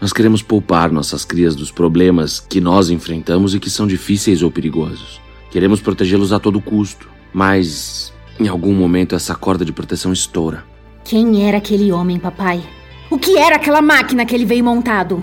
Nós 0.00 0.12
queremos 0.12 0.42
poupar 0.42 0.90
nossas 0.90 1.24
crias 1.24 1.54
dos 1.54 1.70
problemas 1.70 2.40
que 2.40 2.60
nós 2.60 2.88
enfrentamos 2.88 3.54
e 3.54 3.60
que 3.60 3.68
são 3.68 3.86
difíceis 3.86 4.42
ou 4.42 4.50
perigosos. 4.50 5.20
Queremos 5.50 5.80
protegê-los 5.80 6.32
a 6.32 6.38
todo 6.38 6.60
custo, 6.60 7.08
mas 7.34 8.12
em 8.38 8.48
algum 8.48 8.72
momento 8.72 9.14
essa 9.14 9.34
corda 9.34 9.64
de 9.64 9.72
proteção 9.72 10.12
estoura. 10.12 10.64
Quem 11.04 11.46
era 11.46 11.58
aquele 11.58 11.92
homem, 11.92 12.18
papai? 12.18 12.62
O 13.10 13.18
que 13.18 13.36
era 13.36 13.56
aquela 13.56 13.82
máquina 13.82 14.24
que 14.24 14.34
ele 14.34 14.46
veio 14.46 14.64
montado? 14.64 15.22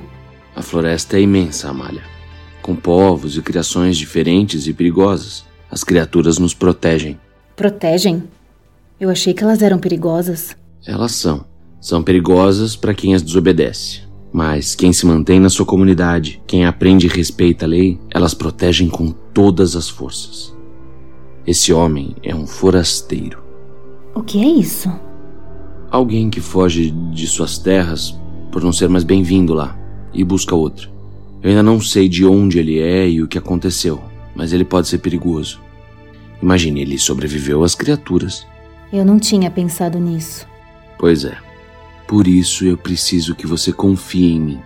A 0.56 0.62
floresta 0.62 1.18
é 1.18 1.22
imensa, 1.22 1.70
Amália. 1.70 2.04
Com 2.62 2.76
povos 2.76 3.38
e 3.38 3.42
criações 3.42 3.98
diferentes 3.98 4.68
e 4.68 4.74
perigosas. 4.74 5.46
As 5.72 5.84
criaturas 5.84 6.38
nos 6.38 6.54
protegem. 6.54 7.20
Protegem? 7.58 8.24
Eu 9.00 9.10
achei 9.10 9.34
que 9.34 9.44
elas 9.44 9.64
eram 9.64 9.80
perigosas. 9.80 10.56
Elas 10.86 11.14
são. 11.14 11.44
São 11.82 12.04
perigosas 12.04 12.76
para 12.76 12.94
quem 12.94 13.16
as 13.16 13.24
desobedece. 13.24 14.02
Mas 14.32 14.76
quem 14.76 14.94
se 14.94 15.08
mantém 15.08 15.40
na 15.40 15.50
sua 15.50 15.66
comunidade, 15.66 16.40
quem 16.46 16.68
aprende 16.68 17.08
e 17.08 17.10
respeita 17.10 17.66
a 17.66 17.68
lei, 17.68 18.00
elas 18.12 18.36
protegem 18.36 18.88
com 18.88 19.12
todas 19.34 19.76
as 19.76 19.90
forças. 19.90 20.56
Esse 21.48 21.74
homem 21.74 22.16
é 22.22 22.36
um 22.36 22.46
forasteiro. 22.46 23.42
O 24.14 24.22
que 24.22 24.40
é 24.40 24.48
isso? 24.48 24.92
Alguém 25.90 26.30
que 26.30 26.40
foge 26.40 26.92
de 26.92 27.26
suas 27.26 27.58
terras 27.58 28.16
por 28.52 28.64
não 28.64 28.72
ser 28.72 28.88
mais 28.88 29.04
bem-vindo 29.04 29.56
lá 29.56 29.76
e 30.14 30.24
busca 30.24 30.54
outra. 30.54 30.88
Eu 31.42 31.50
ainda 31.50 31.64
não 31.64 31.82
sei 31.82 32.08
de 32.08 32.24
onde 32.24 32.60
ele 32.60 32.78
é 32.78 33.10
e 33.10 33.24
o 33.24 33.28
que 33.28 33.40
aconteceu, 33.40 34.00
mas 34.36 34.54
ele 34.54 34.64
pode 34.64 34.88
ser 34.88 35.00
perigoso. 35.00 35.66
Imagine, 36.42 36.82
ele 36.82 36.98
sobreviveu 36.98 37.64
às 37.64 37.76
criaturas. 37.76 38.46
Eu 38.92 39.06
não 39.06 39.20
tinha 39.20 39.50
pensado 39.52 40.00
nisso. 40.00 40.48
Pois 40.98 41.26
é. 41.26 41.38
Por 42.08 42.28
isso 42.28 42.66
eu 42.66 42.78
preciso 42.78 43.36
que 43.36 43.46
você 43.46 43.74
confie 43.74 44.34
em 44.34 44.40
mim. 44.40 44.60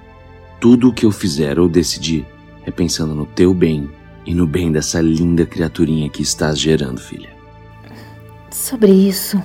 Tudo 0.60 0.90
o 0.90 0.94
que 0.94 1.06
eu 1.06 1.12
fizer 1.12 1.60
ou 1.60 1.68
decidir 1.68 2.26
é 2.66 2.70
pensando 2.70 3.16
no 3.16 3.26
teu 3.26 3.54
bem 3.54 3.90
e 4.26 4.34
no 4.34 4.46
bem 4.46 4.72
dessa 4.72 5.02
linda 5.02 5.46
criaturinha 5.46 6.10
que 6.10 6.22
estás 6.22 6.60
gerando, 6.60 7.00
filha. 7.00 7.30
Sobre 8.52 8.92
isso. 8.92 9.42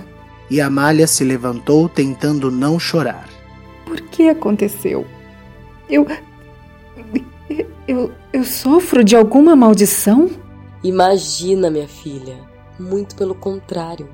E 0.50 0.60
Amália 0.60 1.06
se 1.06 1.24
levantou 1.24 1.88
tentando 1.88 2.50
não 2.50 2.78
chorar. 2.78 3.28
Por 3.86 4.00
que 4.00 4.28
aconteceu? 4.28 5.06
Eu. 5.88 6.06
Eu, 7.88 8.12
eu 8.32 8.44
sofro 8.44 9.04
de 9.04 9.14
alguma 9.14 9.54
maldição? 9.54 10.28
Imagina, 10.86 11.68
minha 11.68 11.88
filha. 11.88 12.38
Muito 12.78 13.16
pelo 13.16 13.34
contrário. 13.34 14.08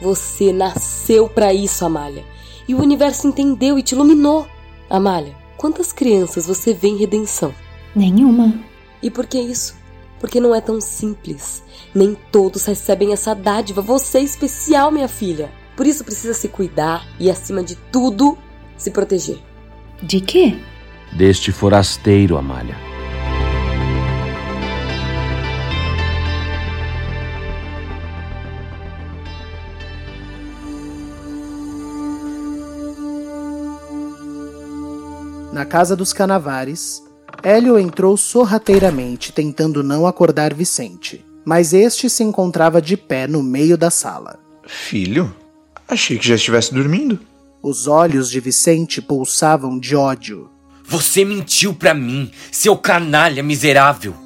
Você 0.00 0.52
nasceu 0.52 1.28
para 1.28 1.52
isso, 1.52 1.84
Amália. 1.84 2.24
E 2.66 2.74
o 2.74 2.80
universo 2.80 3.28
entendeu 3.28 3.78
e 3.78 3.82
te 3.82 3.94
iluminou. 3.94 4.46
Amália, 4.88 5.36
quantas 5.58 5.92
crianças 5.92 6.46
você 6.46 6.72
vê 6.72 6.88
em 6.88 6.96
redenção? 6.96 7.54
Nenhuma. 7.94 8.58
E 9.02 9.10
por 9.10 9.26
que 9.26 9.38
isso? 9.38 9.76
Porque 10.18 10.40
não 10.40 10.54
é 10.54 10.62
tão 10.62 10.80
simples. 10.80 11.62
Nem 11.94 12.16
todos 12.32 12.64
recebem 12.64 13.12
essa 13.12 13.34
dádiva. 13.34 13.82
Você 13.82 14.18
é 14.18 14.22
especial, 14.22 14.90
minha 14.90 15.08
filha. 15.08 15.52
Por 15.76 15.86
isso 15.86 16.04
precisa 16.04 16.32
se 16.32 16.48
cuidar 16.48 17.06
e, 17.20 17.30
acima 17.30 17.62
de 17.62 17.76
tudo, 17.92 18.38
se 18.78 18.90
proteger. 18.90 19.38
De 20.02 20.22
quê? 20.22 20.56
Deste 21.12 21.52
forasteiro, 21.52 22.38
Amália. 22.38 22.93
Na 35.54 35.64
casa 35.64 35.94
dos 35.94 36.12
Canavares, 36.12 37.00
Hélio 37.40 37.78
entrou 37.78 38.16
sorrateiramente, 38.16 39.30
tentando 39.30 39.84
não 39.84 40.04
acordar 40.04 40.52
Vicente, 40.52 41.24
mas 41.44 41.72
este 41.72 42.10
se 42.10 42.24
encontrava 42.24 42.82
de 42.82 42.96
pé 42.96 43.28
no 43.28 43.40
meio 43.40 43.78
da 43.78 43.88
sala. 43.88 44.40
Filho? 44.66 45.32
Achei 45.86 46.18
que 46.18 46.26
já 46.26 46.34
estivesse 46.34 46.74
dormindo. 46.74 47.20
Os 47.62 47.86
olhos 47.86 48.30
de 48.30 48.40
Vicente 48.40 49.00
pulsavam 49.00 49.78
de 49.78 49.94
ódio. 49.94 50.50
Você 50.84 51.24
mentiu 51.24 51.72
para 51.72 51.94
mim, 51.94 52.32
seu 52.50 52.76
canalha 52.76 53.40
miserável. 53.40 54.23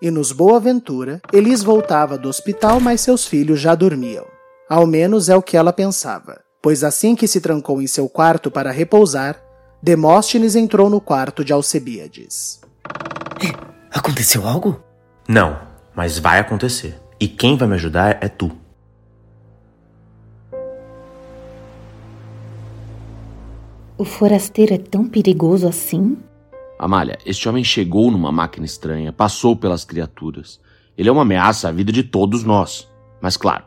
E 0.00 0.12
nos 0.12 0.30
Boa 0.30 0.60
Ventura, 0.60 1.20
Elis 1.32 1.62
voltava 1.62 2.16
do 2.16 2.28
hospital, 2.28 2.78
mas 2.78 3.00
seus 3.00 3.26
filhos 3.26 3.58
já 3.60 3.74
dormiam. 3.74 4.24
Ao 4.68 4.86
menos 4.86 5.28
é 5.28 5.34
o 5.34 5.42
que 5.42 5.56
ela 5.56 5.72
pensava, 5.72 6.40
pois 6.62 6.84
assim 6.84 7.16
que 7.16 7.26
se 7.26 7.40
trancou 7.40 7.82
em 7.82 7.86
seu 7.88 8.08
quarto 8.08 8.48
para 8.48 8.70
repousar, 8.70 9.42
Demóstenes 9.82 10.54
entrou 10.54 10.88
no 10.88 11.00
quarto 11.00 11.44
de 11.44 11.52
Alcebiades. 11.52 12.60
Aconteceu 13.90 14.46
algo? 14.46 14.80
Não, 15.28 15.58
mas 15.94 16.18
vai 16.18 16.38
acontecer. 16.38 16.96
E 17.18 17.26
quem 17.26 17.56
vai 17.56 17.66
me 17.66 17.74
ajudar 17.74 18.18
é 18.20 18.28
tu. 18.28 18.52
O 23.96 24.04
forasteiro 24.04 24.74
é 24.74 24.78
tão 24.78 25.08
perigoso 25.08 25.66
assim? 25.66 26.16
Amália, 26.78 27.18
este 27.26 27.48
homem 27.48 27.64
chegou 27.64 28.10
numa 28.10 28.30
máquina 28.30 28.64
estranha, 28.64 29.12
passou 29.12 29.56
pelas 29.56 29.84
criaturas. 29.84 30.60
Ele 30.96 31.08
é 31.08 31.12
uma 31.12 31.22
ameaça 31.22 31.68
à 31.68 31.72
vida 31.72 31.90
de 31.90 32.04
todos 32.04 32.44
nós. 32.44 32.88
Mas 33.20 33.36
claro, 33.36 33.64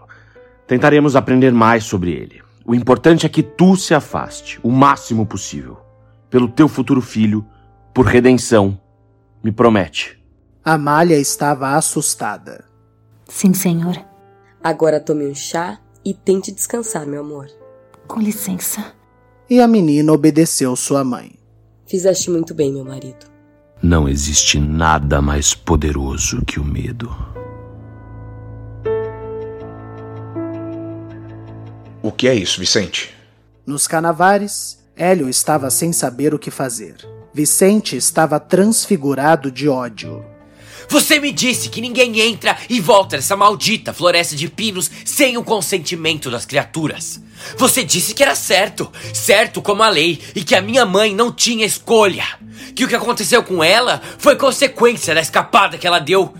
tentaremos 0.66 1.16
aprender 1.16 1.52
mais 1.52 1.84
sobre 1.84 2.12
ele. 2.12 2.42
O 2.66 2.74
importante 2.74 3.26
é 3.26 3.30
que 3.30 3.44
tu 3.44 3.76
se 3.76 3.94
afaste 3.94 4.60
o 4.64 4.72
máximo 4.72 5.26
possível. 5.26 5.78
Pelo 6.30 6.48
teu 6.48 6.70
futuro 6.70 7.02
filho, 7.02 7.46
por 7.94 8.06
redenção. 8.06 8.80
Me 9.44 9.52
promete. 9.52 10.22
Amália 10.64 11.18
estava 11.18 11.76
assustada. 11.76 12.64
Sim, 13.28 13.54
senhor. 13.54 13.98
Agora 14.64 15.00
tome 15.00 15.28
um 15.28 15.36
chá 15.36 15.80
e 16.06 16.14
tente 16.14 16.52
descansar, 16.52 17.06
meu 17.06 17.22
amor. 17.22 17.48
Com 18.08 18.22
licença. 18.22 18.94
E 19.50 19.60
a 19.60 19.68
menina 19.68 20.14
obedeceu 20.14 20.76
sua 20.76 21.04
mãe. 21.04 21.41
Fizeste 21.92 22.30
muito 22.30 22.54
bem, 22.54 22.72
meu 22.72 22.86
marido. 22.86 23.26
Não 23.84 24.08
existe 24.08 24.58
nada 24.58 25.22
mais 25.22 25.54
poderoso 25.54 26.42
que 26.46 26.58
o 26.58 26.64
medo. 26.64 27.14
O 32.02 32.10
que 32.10 32.30
é 32.30 32.34
isso, 32.34 32.62
Vicente? 32.62 33.14
Nos 33.66 33.90
canavares, 33.90 34.82
Hélio 34.96 35.28
estava 35.28 35.70
sem 35.70 35.92
saber 35.92 36.34
o 36.34 36.40
que 36.40 36.50
fazer. 36.50 36.96
Vicente 37.34 37.98
estava 37.98 38.40
transfigurado 38.40 39.52
de 39.52 39.68
ódio. 39.68 40.24
Você 40.92 41.22
me 41.22 41.32
disse 41.32 41.70
que 41.70 41.80
ninguém 41.80 42.20
entra 42.20 42.58
e 42.70 42.82
volta 42.82 43.16
nessa 43.16 43.38
maldita 43.38 43.94
floresta 43.94 44.36
de 44.36 44.50
pinos 44.50 44.92
sem 45.06 45.38
o 45.38 45.44
consentimento 45.44 46.30
das 46.30 46.46
criaturas. 46.46 47.22
Você 47.58 47.82
disse 47.82 48.14
que 48.14 48.22
era 48.22 48.36
certo, 48.36 48.92
certo 49.14 49.62
como 49.62 49.84
a 49.84 49.88
lei, 49.88 50.20
e 50.36 50.44
que 50.44 50.54
a 50.54 50.62
minha 50.62 50.86
mãe 50.86 51.16
não 51.16 51.32
tinha 51.32 51.66
escolha. 51.66 52.26
Que 52.76 52.84
o 52.84 52.90
que 52.90 52.96
aconteceu 52.96 53.42
com 53.42 53.64
ela 53.64 54.02
foi 54.18 54.36
consequência 54.36 55.16
da 55.16 55.22
escapada 55.22 55.78
que 55.78 55.88
ela 55.88 56.00
deu. 56.00 56.34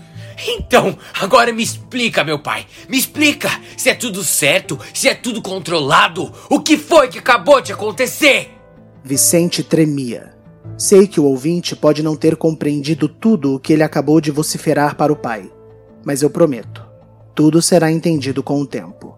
Então, 0.46 0.98
agora 1.18 1.50
me 1.50 1.62
explica, 1.62 2.22
meu 2.22 2.38
pai. 2.38 2.66
Me 2.90 2.98
explica 2.98 3.50
se 3.74 3.88
é 3.88 3.94
tudo 3.94 4.22
certo, 4.22 4.78
se 4.92 5.08
é 5.08 5.14
tudo 5.14 5.40
controlado. 5.40 6.30
O 6.50 6.60
que 6.60 6.76
foi 6.76 7.08
que 7.08 7.18
acabou 7.18 7.62
de 7.62 7.72
acontecer? 7.72 8.50
Vicente 9.02 9.62
tremia. 9.62 10.41
Sei 10.82 11.06
que 11.06 11.20
o 11.20 11.26
ouvinte 11.26 11.76
pode 11.76 12.02
não 12.02 12.16
ter 12.16 12.34
compreendido 12.34 13.06
tudo 13.06 13.54
o 13.54 13.60
que 13.60 13.72
ele 13.72 13.84
acabou 13.84 14.20
de 14.20 14.32
vociferar 14.32 14.96
para 14.96 15.12
o 15.12 15.16
pai, 15.16 15.48
mas 16.04 16.22
eu 16.22 16.28
prometo, 16.28 16.84
tudo 17.36 17.62
será 17.62 17.88
entendido 17.88 18.42
com 18.42 18.60
o 18.60 18.66
tempo. 18.66 19.16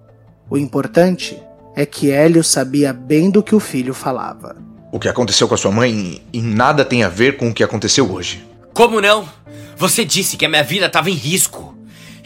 O 0.50 0.59
importante 0.59 1.38
é 1.74 1.87
que 1.87 2.11
Hélio 2.11 2.44
sabia 2.44 2.92
bem 2.92 3.31
do 3.31 3.42
que 3.42 3.55
o 3.55 3.61
filho 3.61 3.94
falava. 3.94 4.57
O 4.92 4.98
que 4.98 5.09
aconteceu 5.09 5.48
com 5.48 5.55
a 5.55 5.57
sua 5.57 5.72
mãe 5.72 6.20
em 6.35 6.42
nada 6.42 6.85
tem 6.85 7.03
a 7.03 7.09
ver 7.09 7.38
com 7.38 7.48
o 7.48 7.55
que 7.55 7.64
aconteceu 7.64 8.12
hoje. 8.12 8.44
Como 8.74 9.00
não? 9.00 9.27
Você 9.74 10.05
disse 10.05 10.37
que 10.37 10.44
a 10.44 10.50
minha 10.50 10.62
vida 10.62 10.85
estava 10.85 11.09
em 11.09 11.14
risco. 11.14 11.74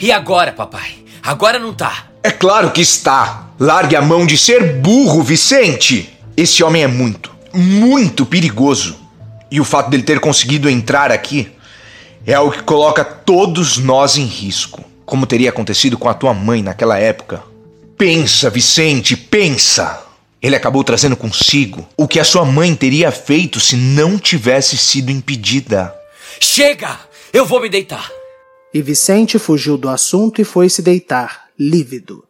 E 0.01 0.11
agora, 0.11 0.51
papai? 0.51 0.97
Agora 1.23 1.61
não 1.61 1.73
tá. 1.73 2.09
É 2.25 2.33
claro 2.33 2.73
que 2.73 2.81
está. 2.81 3.51
Largue 3.57 3.95
a 3.95 4.03
mão 4.03 4.27
de 4.27 4.37
ser 4.37 4.81
burro, 4.81 5.23
Vicente. 5.23 6.13
Esse 6.37 6.65
homem 6.65 6.83
é 6.83 6.89
muito, 6.89 7.31
muito 7.55 8.27
perigoso. 8.27 8.98
E 9.51 9.61
o 9.61 9.65
fato 9.65 9.91
dele 9.91 10.03
ter 10.03 10.21
conseguido 10.21 10.69
entrar 10.69 11.11
aqui 11.11 11.51
é 12.27 12.35
algo 12.35 12.53
que 12.53 12.63
coloca 12.63 13.05
todos 13.05 13.79
nós 13.79 14.17
em 14.17 14.25
risco, 14.25 14.85
como 15.07 15.27
teria 15.27 15.51
acontecido 15.51 15.97
com 15.97 16.09
a 16.09 16.15
tua 16.15 16.35
mãe 16.35 16.63
naquela 16.63 16.99
época. 16.99 17.43
Pensa, 17.97 18.51
Vicente, 18.51 19.17
pensa! 19.17 20.05
Ele 20.41 20.55
acabou 20.55 20.85
trazendo 20.85 21.17
consigo 21.17 21.89
o 21.97 22.07
que 22.07 22.21
a 22.21 22.25
sua 22.25 22.45
mãe 22.45 22.75
teria 22.75 23.11
feito 23.11 23.59
se 23.59 23.77
não 23.77 24.19
tivesse 24.19 24.77
sido 24.77 25.11
impedida. 25.11 25.95
Chega! 26.39 27.01
Eu 27.33 27.45
vou 27.45 27.61
me 27.61 27.69
deitar. 27.69 28.11
E 28.73 28.81
Vicente 28.83 29.39
fugiu 29.39 29.77
do 29.77 29.89
assunto 29.89 30.41
e 30.41 30.45
foi 30.45 30.69
se 30.69 30.83
deitar, 30.83 31.47
lívido. 31.59 32.25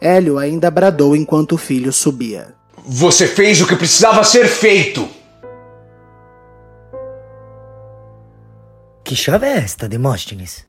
Hélio 0.00 0.38
ainda 0.38 0.70
bradou 0.70 1.14
enquanto 1.14 1.52
o 1.52 1.58
filho 1.58 1.92
subia. 1.92 2.54
Você 2.84 3.28
fez 3.28 3.60
o 3.60 3.66
que 3.66 3.76
precisava 3.76 4.24
ser 4.24 4.48
feito! 4.48 5.08
Que 9.12 9.16
chave 9.16 9.46
é 9.46 9.58
esta, 9.58 9.86
Demóstenes? 9.86 10.64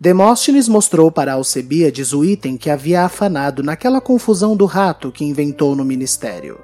Demóstenes 0.00 0.66
mostrou 0.66 1.12
para 1.12 1.34
Alcebiades 1.34 2.12
o 2.12 2.24
item 2.24 2.56
que 2.56 2.68
havia 2.68 3.02
afanado 3.02 3.62
naquela 3.62 4.00
confusão 4.00 4.56
do 4.56 4.66
rato 4.66 5.12
que 5.12 5.24
inventou 5.24 5.76
no 5.76 5.84
ministério. 5.84 6.58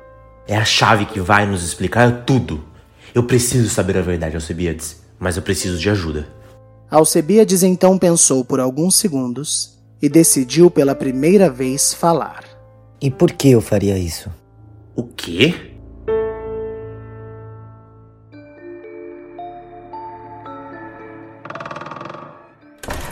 É 0.49 0.57
a 0.57 0.65
chave 0.65 1.07
que 1.07 1.21
vai 1.21 1.47
nos 1.47 1.63
explicar 1.63 2.25
tudo. 2.25 2.65
Eu 3.15 3.23
preciso 3.23 3.71
saber 3.71 3.97
a 3.97 4.03
verdade, 4.03 4.35
Alcebiades, 4.35 5.05
mas 5.21 5.37
eu 5.37 5.43
preciso 5.45 5.79
de 5.79 5.89
ajuda. 5.89 6.27
Alcebiades 6.91 7.63
então 7.63 7.97
pensou 7.97 8.45
por 8.45 8.59
alguns 8.59 8.97
segundos 8.97 9.79
e 10.03 10.09
decidiu 10.09 10.69
pela 10.69 10.97
primeira 10.97 11.49
vez 11.49 11.95
falar. 11.95 12.43
E 13.01 13.09
por 13.09 13.31
que 13.31 13.53
eu 13.53 13.61
faria 13.61 13.97
isso? 13.97 14.29
O 14.97 15.05
quê? 15.05 15.70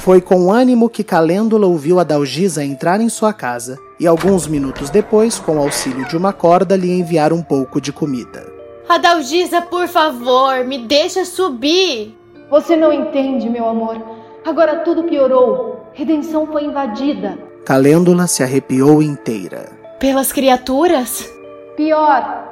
Foi 0.08 0.22
com 0.22 0.50
ânimo 0.50 0.88
que 0.88 1.04
Calêndula 1.04 1.66
ouviu 1.66 2.00
a 2.00 2.02
Dalgisa 2.02 2.64
entrar 2.64 2.98
em 2.98 3.10
sua 3.10 3.30
casa 3.30 3.78
e 4.00 4.06
alguns 4.06 4.46
minutos 4.46 4.88
depois, 4.88 5.38
com 5.38 5.58
o 5.58 5.60
auxílio 5.60 6.06
de 6.06 6.16
uma 6.16 6.32
corda, 6.32 6.74
lhe 6.74 6.90
enviar 6.90 7.30
um 7.30 7.42
pouco 7.42 7.78
de 7.78 7.92
comida. 7.92 8.50
Adalgisa, 8.88 9.60
por 9.60 9.86
favor, 9.86 10.64
me 10.64 10.78
deixa 10.78 11.26
subir. 11.26 12.16
Você 12.48 12.74
não 12.74 12.90
entende, 12.90 13.50
meu 13.50 13.68
amor. 13.68 14.02
Agora 14.46 14.76
tudo 14.76 15.04
piorou. 15.04 15.90
Redenção 15.92 16.46
foi 16.46 16.64
invadida. 16.64 17.38
Calêndula 17.66 18.26
se 18.26 18.42
arrepiou 18.42 19.02
inteira. 19.02 19.68
Pelas 20.00 20.32
criaturas? 20.32 21.30
Pior, 21.76 22.48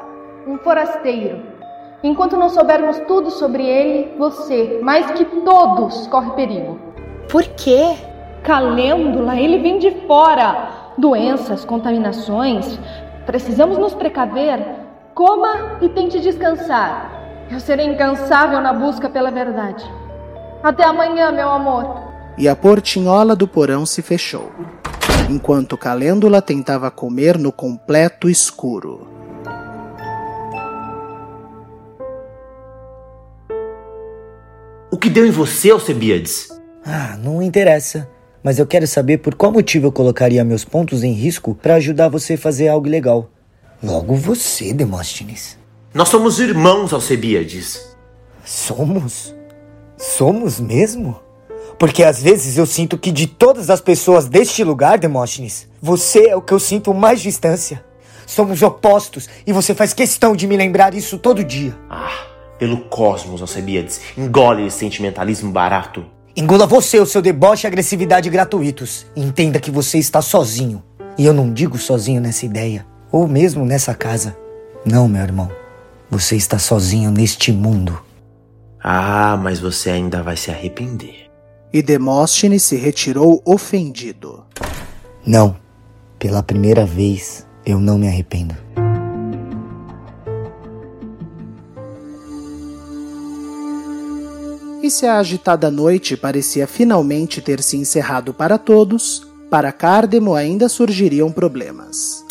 um 0.47 0.59
forasteiro. 0.59 1.41
Enquanto 2.03 2.37
não 2.37 2.51
soubermos 2.51 2.99
tudo 3.09 3.31
sobre 3.31 3.65
ele, 3.65 4.13
você, 4.19 4.79
mais 4.83 5.11
que 5.13 5.25
todos, 5.25 6.07
corre 6.09 6.33
perigo. 6.33 6.86
Por 7.29 7.43
quê? 7.43 7.97
Calêndula, 8.43 9.37
ele 9.37 9.59
vem 9.59 9.79
de 9.79 9.91
fora. 10.07 10.69
Doenças, 10.97 11.65
contaminações. 11.65 12.79
Precisamos 13.27 13.77
nos 13.79 13.95
precaver. 13.95 14.65
Coma 15.15 15.79
e 15.81 15.89
tente 15.89 16.21
descansar. 16.21 17.47
Eu 17.51 17.59
serei 17.59 17.87
incansável 17.87 18.61
na 18.61 18.73
busca 18.73 19.09
pela 19.09 19.31
verdade. 19.31 19.85
Até 20.63 20.85
amanhã, 20.85 21.33
meu 21.33 21.49
amor. 21.49 22.03
E 22.39 22.49
a 22.49 22.55
portinhola 22.55 23.35
do 23.35 23.49
porão 23.49 23.87
se 23.87 24.03
fechou, 24.03 24.51
enquanto 25.31 25.77
Calêndula 25.77 26.43
tentava 26.43 26.91
comer 26.91 27.39
no 27.39 27.51
completo 27.51 28.29
escuro. 28.29 29.09
O 34.91 34.99
que 34.99 35.09
deu 35.09 35.27
em 35.27 35.31
você, 35.31 35.71
Alcebiades? 35.71 36.56
Ah, 36.89 37.19
não 37.21 37.43
interessa. 37.43 38.09
Mas 38.45 38.61
eu 38.61 38.67
quero 38.67 38.87
saber 38.87 39.19
por 39.19 39.35
qual 39.35 39.51
motivo 39.51 39.89
eu 39.89 39.93
colocaria 39.93 40.45
meus 40.45 40.65
pontos 40.65 41.03
em 41.03 41.11
risco 41.11 41.53
para 41.53 41.75
ajudar 41.75 42.09
você 42.09 42.35
a 42.35 42.39
fazer 42.39 42.69
algo 42.69 42.89
legal. 42.89 43.29
Logo 43.83 44.15
você, 44.15 44.73
Demóstenes. 44.73 45.59
Nós 45.93 46.09
somos 46.09 46.39
irmãos, 46.39 46.93
Alcebiades. 46.93 47.97
Somos? 48.45 49.35
Somos 49.99 50.61
mesmo? 50.61 51.19
Porque 51.77 52.05
às 52.05 52.23
vezes 52.23 52.57
eu 52.57 52.65
sinto 52.65 52.97
que 52.97 53.11
de 53.11 53.27
todas 53.27 53.69
as 53.69 53.81
pessoas 53.81 54.29
deste 54.29 54.63
lugar, 54.63 54.97
Demóstenes, 54.97 55.67
você 55.83 56.29
é 56.29 56.37
o 56.37 56.41
que 56.41 56.55
eu 56.55 56.61
sinto 56.61 56.95
mais 56.95 57.21
distância. 57.21 57.85
Somos 58.25 58.63
opostos 58.63 59.29
e 59.45 59.53
você 59.53 59.75
faz 59.75 59.93
questão 59.93 60.37
de 60.37 60.47
me 60.47 60.57
lembrar 60.57 60.95
isso 60.95 61.19
todo 61.19 61.43
dia. 61.43 61.77
Ah, 61.91 62.27
pelo 62.61 62.83
cosmos, 62.83 63.41
Alcebiades. 63.41 64.01
Engole 64.17 64.67
esse 64.69 64.79
sentimentalismo 64.79 65.51
barato. 65.51 66.15
Engula 66.39 66.67
você, 66.67 67.01
o 67.01 67.07
seu 67.07 67.23
deboche 67.23 67.67
e 67.67 67.69
agressividade 67.69 68.29
gratuitos. 68.29 69.07
Entenda 69.17 69.59
que 69.59 69.71
você 69.71 69.97
está 69.97 70.21
sozinho. 70.21 70.83
E 71.17 71.25
eu 71.25 71.33
não 71.33 71.51
digo 71.51 71.79
sozinho 71.79 72.21
nessa 72.21 72.45
ideia, 72.45 72.87
ou 73.11 73.27
mesmo 73.27 73.65
nessa 73.65 73.95
casa. 73.95 74.37
Não, 74.85 75.09
meu 75.09 75.23
irmão. 75.23 75.51
Você 76.11 76.37
está 76.37 76.59
sozinho 76.59 77.11
neste 77.11 77.51
mundo. 77.51 77.99
Ah, 78.85 79.35
mas 79.43 79.61
você 79.61 79.89
ainda 79.89 80.23
vai 80.23 80.37
se 80.37 80.51
arrepender. 80.51 81.31
E 81.73 81.81
Demóstenes 81.81 82.65
se 82.65 82.77
retirou 82.77 83.41
ofendido. 83.43 84.45
Não. 85.27 85.57
Pela 86.19 86.43
primeira 86.43 86.85
vez, 86.85 87.47
eu 87.65 87.81
não 87.81 87.97
me 87.97 88.09
arrependo. 88.09 88.55
E 94.83 94.91
se 94.91 95.07
a 95.07 95.19
agitada 95.19 95.71
noite 95.71 96.17
parecia 96.17 96.67
finalmente 96.67 97.41
ter 97.41 97.63
se 97.63 97.77
encerrado 97.77 98.35
para 98.35 98.59
todos, 98.59 99.27
para 99.51 99.73
Cárdemo 99.73 100.35
ainda 100.35 100.69
surgiriam 100.69 101.33
problemas. 101.33 102.25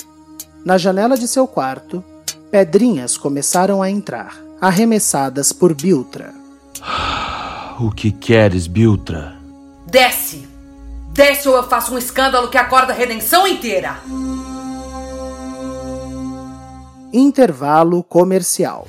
Na 0.64 0.78
janela 0.78 1.18
de 1.18 1.28
seu 1.28 1.48
quarto, 1.48 2.04
pedrinhas 2.52 3.18
começaram 3.18 3.82
a 3.82 3.90
entrar, 3.90 4.40
arremessadas 4.60 5.52
por 5.52 5.74
Biltra. 5.74 6.34
O 7.78 7.92
que 7.92 8.10
queres, 8.10 8.68
Biltra? 8.68 9.36
Desce! 9.86 10.48
Desce 11.12 11.50
ou 11.50 11.58
eu 11.58 11.64
faço 11.64 11.94
um 11.94 11.98
escândalo 11.98 12.48
que 12.48 12.58
acorda 12.58 12.94
a 12.94 12.96
redenção 12.96 13.46
inteira! 13.46 13.98
Intervalo 17.12 18.02
comercial. 18.02 18.88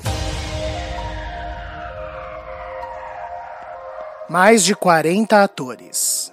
Mais 4.28 4.64
de 4.64 4.74
40 4.74 5.40
atores. 5.40 6.32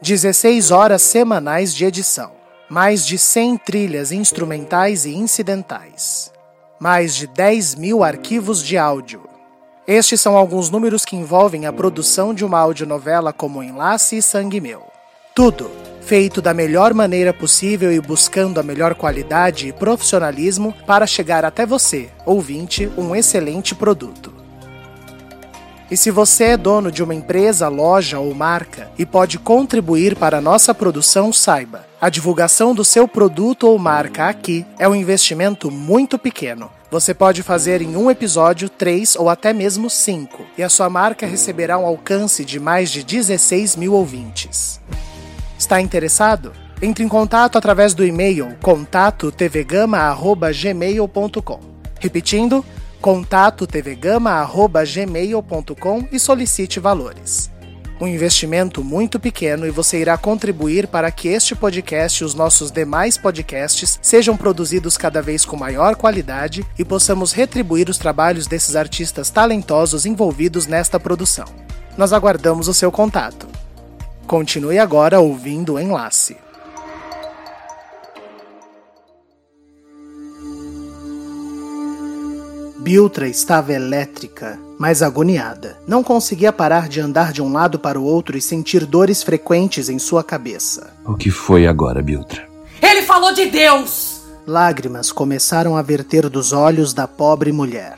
16 0.00 0.70
horas 0.70 1.02
semanais 1.02 1.74
de 1.74 1.84
edição. 1.84 2.32
Mais 2.70 3.06
de 3.06 3.18
100 3.18 3.58
trilhas 3.58 4.12
instrumentais 4.12 5.04
e 5.04 5.14
incidentais. 5.14 6.32
Mais 6.80 7.14
de 7.14 7.26
10 7.26 7.74
mil 7.74 8.02
arquivos 8.02 8.62
de 8.62 8.78
áudio. 8.78 9.28
Estes 9.86 10.22
são 10.22 10.38
alguns 10.38 10.70
números 10.70 11.04
que 11.04 11.16
envolvem 11.16 11.66
a 11.66 11.72
produção 11.72 12.32
de 12.32 12.46
uma 12.46 12.58
audionovela 12.58 13.30
como 13.30 13.62
Enlace 13.62 14.16
e 14.16 14.22
Sangue 14.22 14.58
Meu. 14.58 14.82
Tudo 15.34 15.70
feito 16.00 16.40
da 16.40 16.54
melhor 16.54 16.94
maneira 16.94 17.34
possível 17.34 17.92
e 17.92 18.00
buscando 18.00 18.58
a 18.58 18.62
melhor 18.62 18.94
qualidade 18.94 19.68
e 19.68 19.72
profissionalismo 19.72 20.74
para 20.86 21.06
chegar 21.06 21.44
até 21.44 21.66
você, 21.66 22.10
ouvinte, 22.24 22.90
um 22.96 23.14
excelente 23.14 23.74
produto. 23.74 24.43
E 25.94 25.96
se 25.96 26.10
você 26.10 26.44
é 26.46 26.56
dono 26.56 26.90
de 26.90 27.04
uma 27.04 27.14
empresa, 27.14 27.68
loja 27.68 28.18
ou 28.18 28.34
marca 28.34 28.90
e 28.98 29.06
pode 29.06 29.38
contribuir 29.38 30.16
para 30.16 30.38
a 30.38 30.40
nossa 30.40 30.74
produção, 30.74 31.32
saiba: 31.32 31.86
a 32.00 32.10
divulgação 32.10 32.74
do 32.74 32.84
seu 32.84 33.06
produto 33.06 33.68
ou 33.68 33.78
marca 33.78 34.28
aqui 34.28 34.66
é 34.76 34.88
um 34.88 34.94
investimento 34.96 35.70
muito 35.70 36.18
pequeno. 36.18 36.68
Você 36.90 37.14
pode 37.14 37.44
fazer 37.44 37.80
em 37.80 37.94
um 37.94 38.10
episódio 38.10 38.68
três 38.68 39.14
ou 39.14 39.30
até 39.30 39.52
mesmo 39.52 39.88
cinco, 39.88 40.44
e 40.58 40.64
a 40.64 40.68
sua 40.68 40.90
marca 40.90 41.26
receberá 41.26 41.78
um 41.78 41.86
alcance 41.86 42.44
de 42.44 42.58
mais 42.58 42.90
de 42.90 43.04
16 43.04 43.76
mil 43.76 43.92
ouvintes. 43.92 44.80
Está 45.56 45.80
interessado? 45.80 46.52
Entre 46.82 47.04
em 47.04 47.08
contato 47.08 47.56
através 47.56 47.94
do 47.94 48.04
e-mail 48.04 48.56
contato 48.60 49.30
tvgama@gmail.com. 49.30 51.60
Repetindo, 52.00 52.64
contato 53.04 53.66
tvgama@gmail.com 53.66 56.08
e 56.10 56.18
solicite 56.18 56.80
valores. 56.80 57.50
Um 58.00 58.06
investimento 58.06 58.82
muito 58.82 59.20
pequeno 59.20 59.66
e 59.66 59.70
você 59.70 60.00
irá 60.00 60.16
contribuir 60.16 60.86
para 60.86 61.10
que 61.10 61.28
este 61.28 61.54
podcast 61.54 62.22
e 62.22 62.24
os 62.24 62.34
nossos 62.34 62.70
demais 62.70 63.18
podcasts 63.18 63.98
sejam 64.00 64.38
produzidos 64.38 64.96
cada 64.96 65.20
vez 65.20 65.44
com 65.44 65.54
maior 65.54 65.96
qualidade 65.96 66.64
e 66.78 66.84
possamos 66.84 67.32
retribuir 67.32 67.90
os 67.90 67.98
trabalhos 67.98 68.46
desses 68.46 68.74
artistas 68.74 69.28
talentosos 69.28 70.06
envolvidos 70.06 70.66
nesta 70.66 70.98
produção. 70.98 71.44
Nós 71.98 72.10
aguardamos 72.10 72.68
o 72.68 72.74
seu 72.74 72.90
contato. 72.90 73.46
Continue 74.26 74.78
agora 74.78 75.20
ouvindo 75.20 75.74
o 75.74 75.78
enlace. 75.78 76.38
Biltra 82.84 83.26
estava 83.26 83.72
elétrica, 83.72 84.58
mas 84.78 85.00
agoniada. 85.00 85.78
Não 85.86 86.04
conseguia 86.04 86.52
parar 86.52 86.86
de 86.86 87.00
andar 87.00 87.32
de 87.32 87.40
um 87.40 87.50
lado 87.50 87.78
para 87.78 87.98
o 87.98 88.04
outro 88.04 88.36
e 88.36 88.42
sentir 88.42 88.84
dores 88.84 89.22
frequentes 89.22 89.88
em 89.88 89.98
sua 89.98 90.22
cabeça. 90.22 90.92
O 91.02 91.14
que 91.14 91.30
foi 91.30 91.66
agora, 91.66 92.02
Biltra? 92.02 92.46
Ele 92.82 93.00
falou 93.00 93.32
de 93.32 93.46
Deus! 93.46 94.20
Lágrimas 94.46 95.10
começaram 95.10 95.78
a 95.78 95.80
verter 95.80 96.28
dos 96.28 96.52
olhos 96.52 96.92
da 96.92 97.08
pobre 97.08 97.52
mulher. 97.52 97.96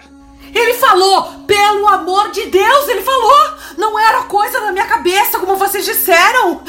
Ele 0.57 0.73
falou! 0.75 1.35
Pelo 1.47 1.87
amor 1.87 2.31
de 2.31 2.47
Deus, 2.47 2.89
ele 2.89 3.03
falou! 3.03 3.55
Não 3.77 3.99
era 3.99 4.23
coisa 4.23 4.59
da 4.59 4.73
minha 4.73 4.87
cabeça, 4.87 5.39
como 5.39 5.55
vocês 5.57 5.85
disseram! 5.85 6.63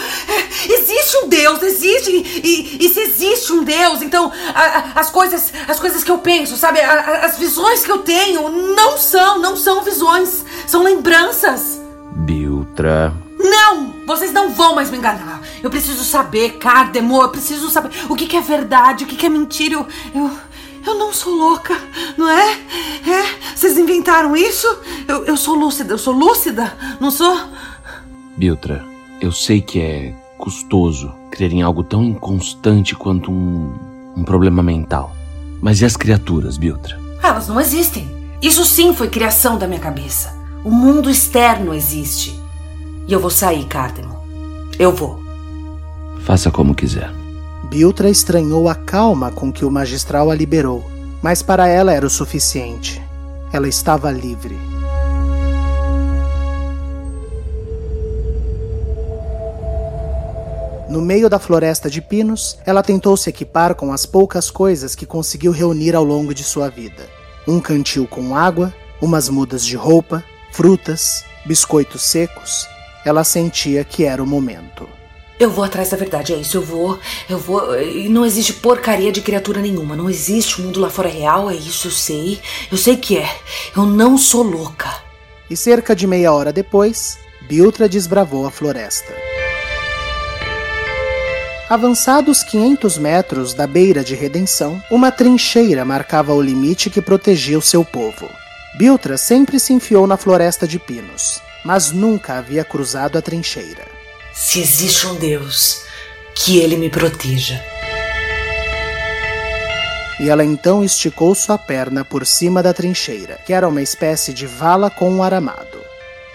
Existe 0.69 1.17
um 1.23 1.29
Deus, 1.29 1.61
existe! 1.63 2.11
E, 2.11 2.85
e 2.85 2.89
se 2.89 2.99
existe 2.99 3.53
um 3.53 3.63
Deus, 3.63 4.01
então 4.01 4.29
a, 4.53 4.61
a, 4.61 4.99
as 4.99 5.09
coisas 5.09 5.53
as 5.67 5.79
coisas 5.79 6.03
que 6.03 6.11
eu 6.11 6.17
penso, 6.17 6.57
sabe? 6.57 6.81
A, 6.81 7.25
as 7.25 7.37
visões 7.37 7.85
que 7.85 7.91
eu 7.91 7.99
tenho 7.99 8.49
não 8.49 8.97
são, 8.97 9.39
não 9.39 9.55
são 9.55 9.81
visões, 9.83 10.43
são 10.67 10.83
lembranças! 10.83 11.79
Biltra. 12.11 13.13
Não! 13.39 13.93
Vocês 14.05 14.33
não 14.33 14.49
vão 14.49 14.75
mais 14.75 14.91
me 14.91 14.97
enganar! 14.97 15.41
Eu 15.63 15.69
preciso 15.69 16.03
saber, 16.03 16.57
Cardemo, 16.57 17.21
eu 17.21 17.29
preciso 17.29 17.69
saber 17.69 17.91
o 18.09 18.15
que, 18.15 18.27
que 18.27 18.37
é 18.37 18.41
verdade, 18.41 19.05
o 19.05 19.07
que, 19.07 19.15
que 19.15 19.25
é 19.25 19.29
mentira. 19.29 19.75
Eu, 19.75 19.87
eu, 20.13 20.31
eu 20.89 20.97
não 20.97 21.13
sou 21.13 21.33
louca, 21.33 21.77
não 22.17 22.29
é? 22.29 22.53
É? 22.53 23.55
Vocês 23.55 23.77
inventaram 23.77 24.35
isso? 24.35 24.67
Eu, 25.07 25.25
eu 25.25 25.37
sou 25.37 25.55
lúcida, 25.55 25.93
eu 25.93 25.97
sou 25.97 26.13
lúcida, 26.13 26.75
não 26.99 27.11
sou? 27.11 27.37
Biltra, 28.35 28.85
eu 29.21 29.31
sei 29.31 29.61
que 29.61 29.79
é 29.79 30.15
custoso 30.37 31.13
crer 31.31 31.51
em 31.51 31.61
algo 31.61 31.83
tão 31.83 32.03
inconstante 32.03 32.95
quanto 32.95 33.31
um, 33.31 33.73
um 34.15 34.23
problema 34.23 34.61
mental. 34.61 35.15
Mas 35.61 35.81
e 35.81 35.85
as 35.85 35.97
criaturas, 35.97 36.57
Biltra? 36.57 36.99
Elas 37.21 37.47
não 37.47 37.59
existem. 37.59 38.09
Isso 38.41 38.63
sim 38.63 38.93
foi 38.93 39.09
criação 39.09 39.57
da 39.57 39.67
minha 39.67 39.79
cabeça. 39.79 40.37
O 40.63 40.69
mundo 40.69 41.09
externo 41.09 41.73
existe. 41.73 42.39
E 43.07 43.13
eu 43.13 43.19
vou 43.19 43.31
sair, 43.31 43.65
Cardemo. 43.65 44.17
Eu 44.77 44.91
vou. 44.91 45.19
Faça 46.19 46.51
como 46.51 46.75
quiser. 46.75 47.11
Biltra 47.69 48.09
estranhou 48.09 48.69
a 48.69 48.75
calma 48.75 49.29
com 49.29 49.51
que 49.51 49.65
o 49.65 49.69
magistral 49.69 50.31
a 50.31 50.35
liberou, 50.35 50.89
mas 51.21 51.41
para 51.41 51.67
ela 51.67 51.93
era 51.93 52.05
o 52.05 52.09
suficiente. 52.09 53.01
Ela 53.51 53.67
estava 53.67 54.09
livre. 54.09 54.57
No 60.89 61.01
meio 61.01 61.29
da 61.29 61.37
floresta 61.37 61.89
de 61.89 62.01
pinos, 62.01 62.57
ela 62.65 62.81
tentou 62.81 63.17
se 63.17 63.29
equipar 63.29 63.75
com 63.75 63.91
as 63.91 64.05
poucas 64.05 64.49
coisas 64.49 64.95
que 64.95 65.05
conseguiu 65.05 65.51
reunir 65.51 65.93
ao 65.93 66.05
longo 66.05 66.33
de 66.33 66.45
sua 66.45 66.69
vida: 66.69 67.05
um 67.45 67.59
cantil 67.59 68.07
com 68.07 68.33
água, 68.33 68.73
umas 69.01 69.27
mudas 69.27 69.65
de 69.65 69.75
roupa, 69.75 70.23
frutas, 70.53 71.25
biscoitos 71.45 72.01
secos. 72.01 72.65
Ela 73.03 73.25
sentia 73.25 73.83
que 73.83 74.05
era 74.05 74.23
o 74.23 74.25
momento. 74.25 74.96
Eu 75.39 75.51
vou 75.51 75.63
atrás 75.63 75.89
da 75.91 75.97
verdade, 75.97 76.33
é 76.33 76.37
isso, 76.37 76.57
eu 76.57 76.63
vou. 76.63 76.99
Eu 77.29 77.37
vou. 77.37 77.79
E 77.79 78.09
não 78.09 78.25
existe 78.25 78.53
porcaria 78.53 79.11
de 79.11 79.21
criatura 79.21 79.61
nenhuma. 79.61 79.95
Não 79.95 80.09
existe. 80.09 80.59
O 80.59 80.63
mundo 80.63 80.79
lá 80.79 80.89
fora 80.89 81.09
real, 81.09 81.49
é 81.49 81.55
isso, 81.55 81.87
eu 81.87 81.91
sei. 81.91 82.39
Eu 82.71 82.77
sei 82.77 82.97
que 82.97 83.17
é. 83.17 83.29
Eu 83.75 83.85
não 83.85 84.17
sou 84.17 84.41
louca. 84.41 84.89
E 85.49 85.55
cerca 85.55 85.95
de 85.95 86.07
meia 86.07 86.33
hora 86.33 86.51
depois, 86.51 87.19
Biltra 87.47 87.87
desbravou 87.87 88.47
a 88.47 88.51
floresta. 88.51 89.13
Avançados 91.69 92.43
500 92.43 92.97
metros 92.97 93.53
da 93.53 93.67
beira 93.67 94.03
de 94.03 94.15
Redenção, 94.15 94.81
uma 94.89 95.11
trincheira 95.11 95.85
marcava 95.85 96.33
o 96.33 96.41
limite 96.41 96.89
que 96.89 97.01
protegia 97.01 97.59
o 97.59 97.61
seu 97.61 97.83
povo. 97.85 98.27
Biltra 98.77 99.17
sempre 99.17 99.59
se 99.59 99.73
enfiou 99.73 100.07
na 100.07 100.17
floresta 100.17 100.67
de 100.67 100.79
pinos, 100.79 101.41
mas 101.63 101.91
nunca 101.91 102.35
havia 102.35 102.63
cruzado 102.63 103.17
a 103.17 103.21
trincheira. 103.21 103.96
Se 104.39 104.59
existe 104.61 105.07
um 105.07 105.15
Deus, 105.15 105.81
que 106.35 106.59
ele 106.59 106.77
me 106.77 106.91
proteja. 106.91 107.59
E 110.19 110.29
ela 110.29 110.45
então 110.45 110.83
esticou 110.83 111.33
sua 111.33 111.57
perna 111.57 112.05
por 112.05 112.23
cima 112.23 112.61
da 112.61 112.71
trincheira, 112.71 113.39
que 113.45 113.51
era 113.51 113.67
uma 113.67 113.81
espécie 113.81 114.31
de 114.31 114.45
vala 114.45 114.91
com 114.91 115.11
um 115.11 115.23
aramado. 115.23 115.81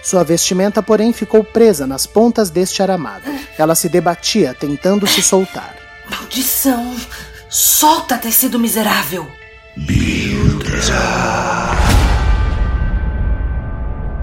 Sua 0.03 0.21
vestimenta, 0.21 0.83
porém, 0.83 1.13
ficou 1.13 1.45
presa 1.45 1.87
nas 1.87 2.05
pontas 2.05 2.49
deste 2.49 2.83
aramado. 2.83 3.23
Ela 3.57 3.73
se 3.73 3.87
debatia, 3.87 4.53
tentando 4.53 5.07
se 5.07 5.23
soltar. 5.23 5.73
Maldição! 6.09 6.95
Solta, 7.49 8.17
tecido 8.17 8.59
miserável! 8.59 9.25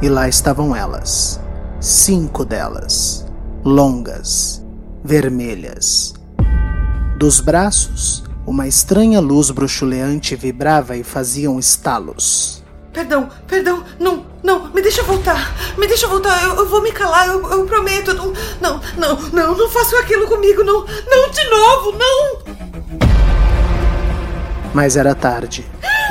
E 0.02 0.08
lá 0.08 0.28
estavam 0.28 0.76
elas. 0.76 1.40
Cinco 1.80 2.44
delas. 2.44 3.29
Longas. 3.64 4.64
Vermelhas. 5.04 6.14
Dos 7.18 7.40
braços, 7.40 8.24
uma 8.46 8.66
estranha 8.66 9.20
luz 9.20 9.50
bruxuleante 9.50 10.34
vibrava 10.34 10.96
e 10.96 11.04
fazia 11.04 11.50
estalos. 11.58 12.64
Perdão, 12.90 13.28
perdão, 13.46 13.84
não, 13.98 14.24
não, 14.42 14.72
me 14.72 14.80
deixa 14.80 15.02
voltar, 15.02 15.54
me 15.76 15.86
deixa 15.86 16.08
voltar, 16.08 16.42
eu, 16.42 16.56
eu 16.56 16.68
vou 16.70 16.82
me 16.82 16.90
calar, 16.90 17.28
eu, 17.28 17.50
eu 17.50 17.66
prometo, 17.66 18.14
não, 18.14 18.32
não, 18.62 18.80
não, 18.96 19.20
não, 19.30 19.56
não 19.56 19.68
façam 19.68 19.98
aquilo 20.00 20.26
comigo, 20.26 20.64
não, 20.64 20.80
não 20.80 21.30
de 21.30 21.44
novo, 21.50 21.98
não! 21.98 22.38
Mas 24.72 24.96
era 24.96 25.14
tarde. 25.14 25.66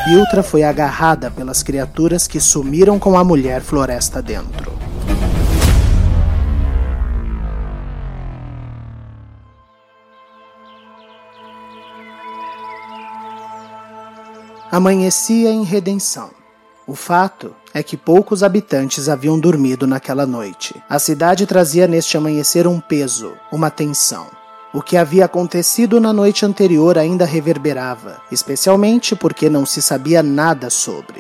Biltra 0.06 0.44
foi 0.44 0.62
agarrada 0.62 1.32
pelas 1.32 1.64
criaturas 1.64 2.28
que 2.28 2.40
sumiram 2.40 3.00
com 3.00 3.18
a 3.18 3.24
mulher 3.24 3.62
floresta 3.62 4.22
dentro. 4.22 4.72
Amanhecia 14.72 15.50
em 15.50 15.64
Redenção. 15.64 16.30
O 16.86 16.94
fato 16.94 17.56
é 17.74 17.82
que 17.82 17.98
poucos 17.98 18.44
habitantes 18.44 19.10
haviam 19.10 19.40
dormido 19.40 19.88
naquela 19.88 20.28
noite. 20.28 20.76
A 20.88 21.00
cidade 21.00 21.48
trazia 21.48 21.88
neste 21.88 22.16
amanhecer 22.16 22.68
um 22.68 22.80
peso, 22.80 23.34
uma 23.52 23.72
tensão. 23.72 24.28
O 24.72 24.84
que 24.84 24.96
havia 24.96 25.26
acontecido 25.26 26.00
na 26.00 26.14
noite 26.14 26.46
anterior 26.46 27.00
ainda 27.00 27.26
reverberava, 27.26 28.22
especialmente 28.32 29.16
porque 29.16 29.50
não 29.50 29.66
se 29.66 29.82
sabia 29.82 30.22
nada 30.22 30.70
sobre. 30.70 31.20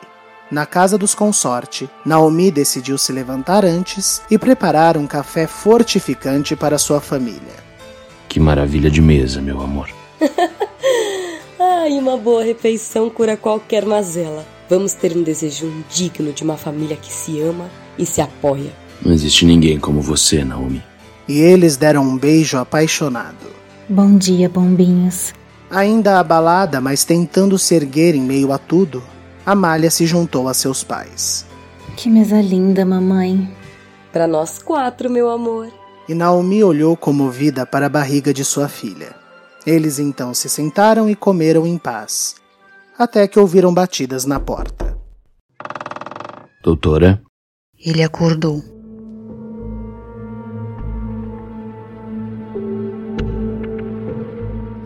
Na 0.51 0.67
casa 0.67 0.95
dos 0.95 1.15
consorte, 1.15 1.89
Naomi 2.05 2.51
decidiu 2.51 2.99
se 2.99 3.11
levantar 3.11 3.65
antes 3.65 4.21
e 4.29 4.37
preparar 4.37 4.95
um 4.95 5.07
café 5.07 5.47
fortificante 5.47 6.55
para 6.55 6.77
sua 6.77 7.01
família. 7.01 7.63
Que 8.27 8.39
maravilha 8.39 8.91
de 8.91 9.01
mesa, 9.01 9.41
meu 9.41 9.59
amor. 9.59 9.89
Ai, 11.81 11.97
uma 11.97 12.17
boa 12.17 12.43
refeição 12.43 13.09
cura 13.09 13.37
qualquer 13.37 13.85
mazela. 13.85 14.45
Vamos 14.69 14.93
ter 14.93 15.15
um 15.15 15.23
desejo 15.23 15.71
digno 15.89 16.33
de 16.33 16.43
uma 16.43 16.57
família 16.57 16.97
que 16.97 17.09
se 17.09 17.39
ama 17.39 17.69
e 17.97 18.05
se 18.05 18.19
apoia. 18.19 18.69
Não 19.01 19.13
existe 19.13 19.45
ninguém 19.45 19.79
como 19.79 20.01
você, 20.01 20.43
Naomi. 20.43 20.83
E 21.25 21.39
eles 21.39 21.77
deram 21.77 22.03
um 22.03 22.17
beijo 22.17 22.57
apaixonado. 22.57 23.47
Bom 23.87 24.17
dia, 24.17 24.49
bombinhos. 24.49 25.33
Ainda 25.71 26.19
abalada, 26.19 26.81
mas 26.81 27.05
tentando 27.05 27.57
se 27.57 27.73
erguer 27.75 28.13
em 28.13 28.21
meio 28.21 28.51
a 28.51 28.57
tudo, 28.57 29.01
Amália 29.45 29.89
se 29.89 30.05
juntou 30.05 30.49
a 30.49 30.53
seus 30.53 30.83
pais. 30.83 31.45
Que 31.95 32.09
mesa 32.09 32.41
linda, 32.41 32.85
mamãe. 32.85 33.49
Para 34.11 34.27
nós 34.27 34.59
quatro, 34.59 35.09
meu 35.09 35.29
amor. 35.29 35.69
E 36.09 36.13
Naomi 36.13 36.61
olhou 36.61 36.97
comovida 36.97 37.65
para 37.65 37.85
a 37.85 37.89
barriga 37.89 38.33
de 38.33 38.43
sua 38.43 38.67
filha. 38.67 39.18
Eles 39.69 39.99
então 39.99 40.33
se 40.33 40.49
sentaram 40.49 41.07
e 41.07 41.15
comeram 41.15 41.67
em 41.67 41.77
paz, 41.77 42.33
até 42.97 43.27
que 43.27 43.37
ouviram 43.37 43.71
batidas 43.71 44.25
na 44.25 44.39
porta. 44.39 44.97
Doutora? 46.63 47.21
Ele 47.77 48.01
acordou. 48.01 48.63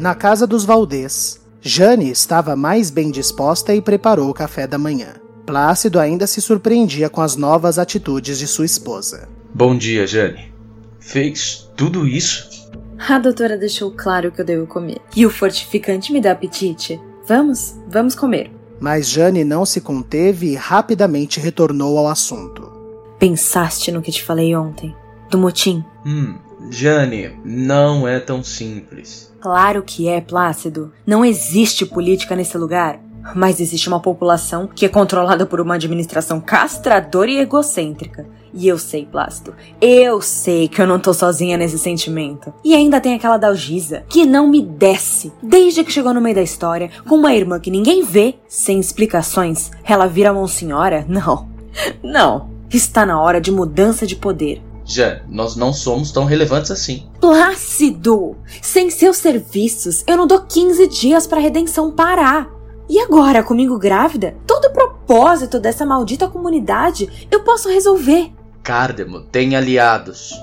Na 0.02 0.14
casa 0.14 0.46
dos 0.46 0.66
Valdez, 0.66 1.40
Jane 1.62 2.12
estava 2.12 2.54
mais 2.54 2.90
bem 2.90 3.10
disposta 3.10 3.74
e 3.74 3.82
preparou 3.82 4.30
o 4.30 4.34
café 4.34 4.68
da 4.68 4.78
manhã. 4.78 5.14
Plácido 5.46 5.98
ainda 5.98 6.28
se 6.28 6.42
surpreendia 6.42 7.10
com 7.10 7.22
as 7.22 7.38
novas 7.38 7.80
atitudes 7.80 8.38
de 8.38 8.48
sua 8.48 8.66
esposa. 8.66 9.30
Bom 9.56 9.78
dia, 9.78 10.06
Jane. 10.06 10.54
Fez 11.00 11.72
tudo 11.78 12.06
isso? 12.06 12.63
A 12.98 13.20
doutora 13.20 13.58
deixou 13.58 13.92
claro 13.92 14.32
que 14.32 14.42
eu 14.42 14.46
devo 14.46 14.68
comer. 14.68 15.00
E 15.16 15.26
o 15.26 15.30
fortificante 15.30 16.12
me 16.12 16.22
dá 16.22 16.32
apetite. 16.32 17.00
Vamos, 17.28 17.76
vamos 17.88 18.16
comer. 18.16 18.52
Mas 18.80 19.10
Jane 19.10 19.44
não 19.44 19.66
se 19.66 19.80
conteve 19.80 20.52
e 20.52 20.56
rapidamente 20.56 21.40
retornou 21.40 21.98
ao 21.98 22.08
assunto. 22.08 22.72
Pensaste 23.18 23.92
no 23.92 24.02
que 24.02 24.12
te 24.12 24.24
falei 24.24 24.56
ontem? 24.56 24.96
Do 25.30 25.38
motim? 25.38 25.84
Hum, 26.06 26.36
Jane, 26.70 27.40
não 27.44 28.08
é 28.08 28.20
tão 28.20 28.44
simples. 28.44 29.34
Claro 29.40 29.84
que 29.84 30.08
é, 30.08 30.22
Plácido. 30.22 30.92
Não 31.06 31.24
existe 31.24 31.86
política 31.86 32.36
nesse 32.36 32.58
lugar. 32.58 33.00
Mas 33.36 33.60
existe 33.60 33.88
uma 33.88 34.00
população 34.00 34.68
que 34.68 34.86
é 34.86 34.90
controlada 34.90 35.46
por 35.46 35.62
uma 35.62 35.76
administração 35.76 36.42
castradora 36.42 37.32
e 37.32 37.40
egocêntrica. 37.40 38.26
E 38.54 38.68
eu 38.68 38.78
sei, 38.78 39.06
Plácido, 39.06 39.56
eu 39.82 40.22
sei 40.22 40.68
que 40.68 40.80
eu 40.80 40.86
não 40.86 41.00
tô 41.00 41.12
sozinha 41.14 41.58
nesse 41.58 41.80
sentimento. 41.80 42.54
E 42.64 42.76
ainda 42.76 43.02
tem 43.02 43.16
aquela 43.16 43.38
Dalgisa, 43.38 44.04
que 44.08 44.26
não 44.26 44.48
me 44.48 44.62
desce. 44.62 45.34
Desde 45.42 45.84
que 45.84 45.92
chegou 45.92 46.14
no 46.14 46.22
meio 46.22 46.36
da 46.36 46.44
história, 46.44 46.92
com 47.08 47.16
uma 47.16 47.34
irmã 47.34 47.60
que 47.60 47.72
ninguém 47.72 48.04
vê, 48.04 48.36
sem 48.48 48.80
explicações, 48.80 49.72
ela 49.84 50.06
vira 50.06 50.34
monsenhora? 50.34 51.04
Não. 51.08 51.50
Não. 52.04 52.52
Está 52.70 53.06
na 53.06 53.22
hora 53.22 53.40
de 53.42 53.52
mudança 53.52 54.06
de 54.06 54.16
poder. 54.16 54.62
Já, 54.86 55.22
nós 55.30 55.56
não 55.56 55.72
somos 55.72 56.12
tão 56.12 56.26
relevantes 56.26 56.70
assim. 56.70 57.08
Plácido! 57.22 58.36
Sem 58.62 58.90
seus 58.90 59.18
serviços, 59.18 60.04
eu 60.06 60.18
não 60.18 60.28
dou 60.28 60.42
15 60.42 60.88
dias 60.88 61.26
pra 61.26 61.40
redenção 61.40 61.92
parar. 61.92 62.50
E 62.90 63.00
agora, 63.00 63.44
comigo 63.44 63.78
grávida, 63.78 64.36
todo 64.46 64.66
o 64.66 64.74
propósito 64.74 65.60
dessa 65.60 65.86
maldita 65.86 66.28
comunidade 66.28 67.28
eu 67.32 67.42
posso 67.42 67.70
resolver. 67.70 68.32
Cardemo 68.62 69.22
tem 69.22 69.56
aliados. 69.56 70.34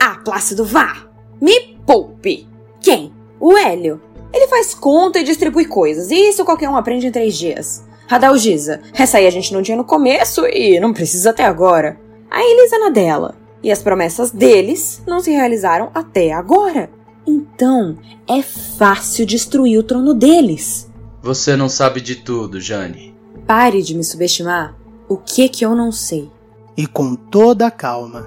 Ah, 0.00 0.18
Plácido, 0.24 0.64
vá! 0.64 1.06
Me 1.40 1.76
poupe! 1.86 2.46
Quem? 2.80 3.12
O 3.40 3.56
Hélio. 3.56 4.00
Ele 4.32 4.48
faz 4.48 4.74
conta 4.74 5.18
e 5.18 5.24
distribui 5.24 5.64
coisas, 5.64 6.10
e 6.10 6.28
isso 6.28 6.44
qualquer 6.44 6.68
um 6.68 6.76
aprende 6.76 7.06
em 7.06 7.12
três 7.12 7.36
dias. 7.36 7.84
Radalgisa, 8.06 8.80
essa 8.94 9.18
aí 9.18 9.26
a 9.26 9.30
gente 9.30 9.52
não 9.52 9.62
tinha 9.62 9.76
no 9.76 9.84
começo 9.84 10.46
e 10.46 10.78
não 10.78 10.92
precisa 10.92 11.30
até 11.30 11.44
agora. 11.44 11.98
A 12.30 12.40
Elisa 12.40 12.78
na 12.78 12.90
dela. 12.90 13.34
E 13.62 13.72
as 13.72 13.82
promessas 13.82 14.30
deles 14.30 15.02
não 15.06 15.18
se 15.18 15.30
realizaram 15.30 15.90
até 15.92 16.32
agora. 16.32 16.90
Então, 17.26 17.98
é 18.28 18.42
fácil 18.42 19.26
destruir 19.26 19.78
o 19.78 19.82
trono 19.82 20.14
deles. 20.14 20.88
Você 21.26 21.56
não 21.56 21.68
sabe 21.68 22.00
de 22.00 22.14
tudo, 22.14 22.60
Jane. 22.60 23.12
Pare 23.48 23.82
de 23.82 23.96
me 23.96 24.04
subestimar. 24.04 24.76
O 25.08 25.16
que 25.16 25.48
que 25.48 25.66
eu 25.66 25.74
não 25.74 25.90
sei? 25.90 26.30
E 26.76 26.86
com 26.86 27.16
toda 27.16 27.66
a 27.66 27.70
calma, 27.70 28.22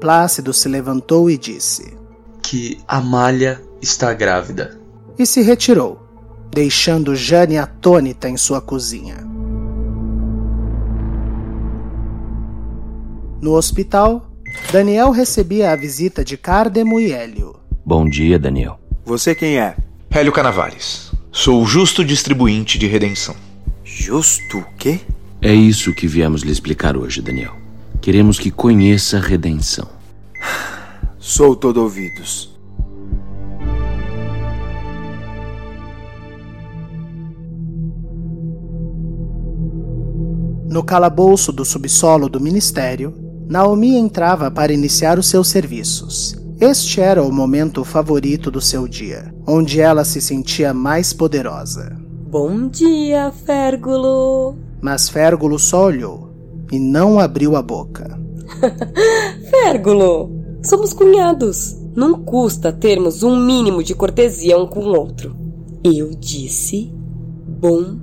Plácido 0.00 0.52
se 0.52 0.68
levantou 0.68 1.30
e 1.30 1.38
disse: 1.38 1.96
Que 2.42 2.80
Amália 2.88 3.62
está 3.80 4.12
grávida. 4.12 4.80
E 5.16 5.24
se 5.24 5.42
retirou, 5.42 6.02
deixando 6.50 7.14
Jane 7.14 7.56
atônita 7.56 8.28
em 8.28 8.36
sua 8.36 8.60
cozinha. 8.60 9.18
No 13.40 13.52
hospital, 13.52 14.28
Daniel 14.72 15.12
recebia 15.12 15.70
a 15.70 15.76
visita 15.76 16.24
de 16.24 16.36
Cardemo 16.36 16.98
e 16.98 17.12
Hélio. 17.12 17.54
Bom 17.86 18.04
dia, 18.04 18.40
Daniel. 18.40 18.80
Você 19.04 19.36
quem 19.36 19.60
é? 19.60 19.76
Hélio 20.10 20.32
Canavares. 20.32 21.09
Sou 21.32 21.62
o 21.62 21.66
justo 21.66 22.04
distribuinte 22.04 22.76
de 22.76 22.88
redenção. 22.88 23.36
Justo 23.84 24.58
o 24.58 24.64
quê? 24.76 24.98
É 25.40 25.54
isso 25.54 25.94
que 25.94 26.08
viemos 26.08 26.42
lhe 26.42 26.50
explicar 26.50 26.96
hoje, 26.96 27.22
Daniel. 27.22 27.54
Queremos 28.00 28.36
que 28.36 28.50
conheça 28.50 29.18
a 29.18 29.20
redenção. 29.20 29.88
Sou 31.20 31.54
todo 31.54 31.82
ouvidos. 31.82 32.50
No 40.68 40.82
calabouço 40.82 41.52
do 41.52 41.64
subsolo 41.64 42.28
do 42.28 42.40
ministério, 42.40 43.14
Naomi 43.48 43.94
entrava 43.94 44.50
para 44.50 44.72
iniciar 44.72 45.16
os 45.16 45.28
seus 45.28 45.46
serviços. 45.46 46.39
Este 46.60 47.00
era 47.00 47.22
o 47.22 47.32
momento 47.32 47.82
favorito 47.86 48.50
do 48.50 48.60
seu 48.60 48.86
dia, 48.86 49.34
onde 49.46 49.80
ela 49.80 50.04
se 50.04 50.20
sentia 50.20 50.74
mais 50.74 51.10
poderosa. 51.10 51.96
Bom 52.30 52.68
dia, 52.68 53.32
Férgulo! 53.32 54.58
Mas 54.78 55.08
Férgulo 55.08 55.58
só 55.58 55.86
olhou 55.86 56.28
e 56.70 56.78
não 56.78 57.18
abriu 57.18 57.56
a 57.56 57.62
boca. 57.62 58.20
Férgulo, 59.50 60.30
somos 60.62 60.92
cunhados. 60.92 61.78
Não 61.96 62.22
custa 62.22 62.70
termos 62.70 63.22
um 63.22 63.42
mínimo 63.42 63.82
de 63.82 63.94
cortesia 63.94 64.58
um 64.58 64.66
com 64.66 64.80
o 64.80 64.94
outro. 64.94 65.34
Eu 65.82 66.10
disse 66.10 66.92
bom 67.48 67.96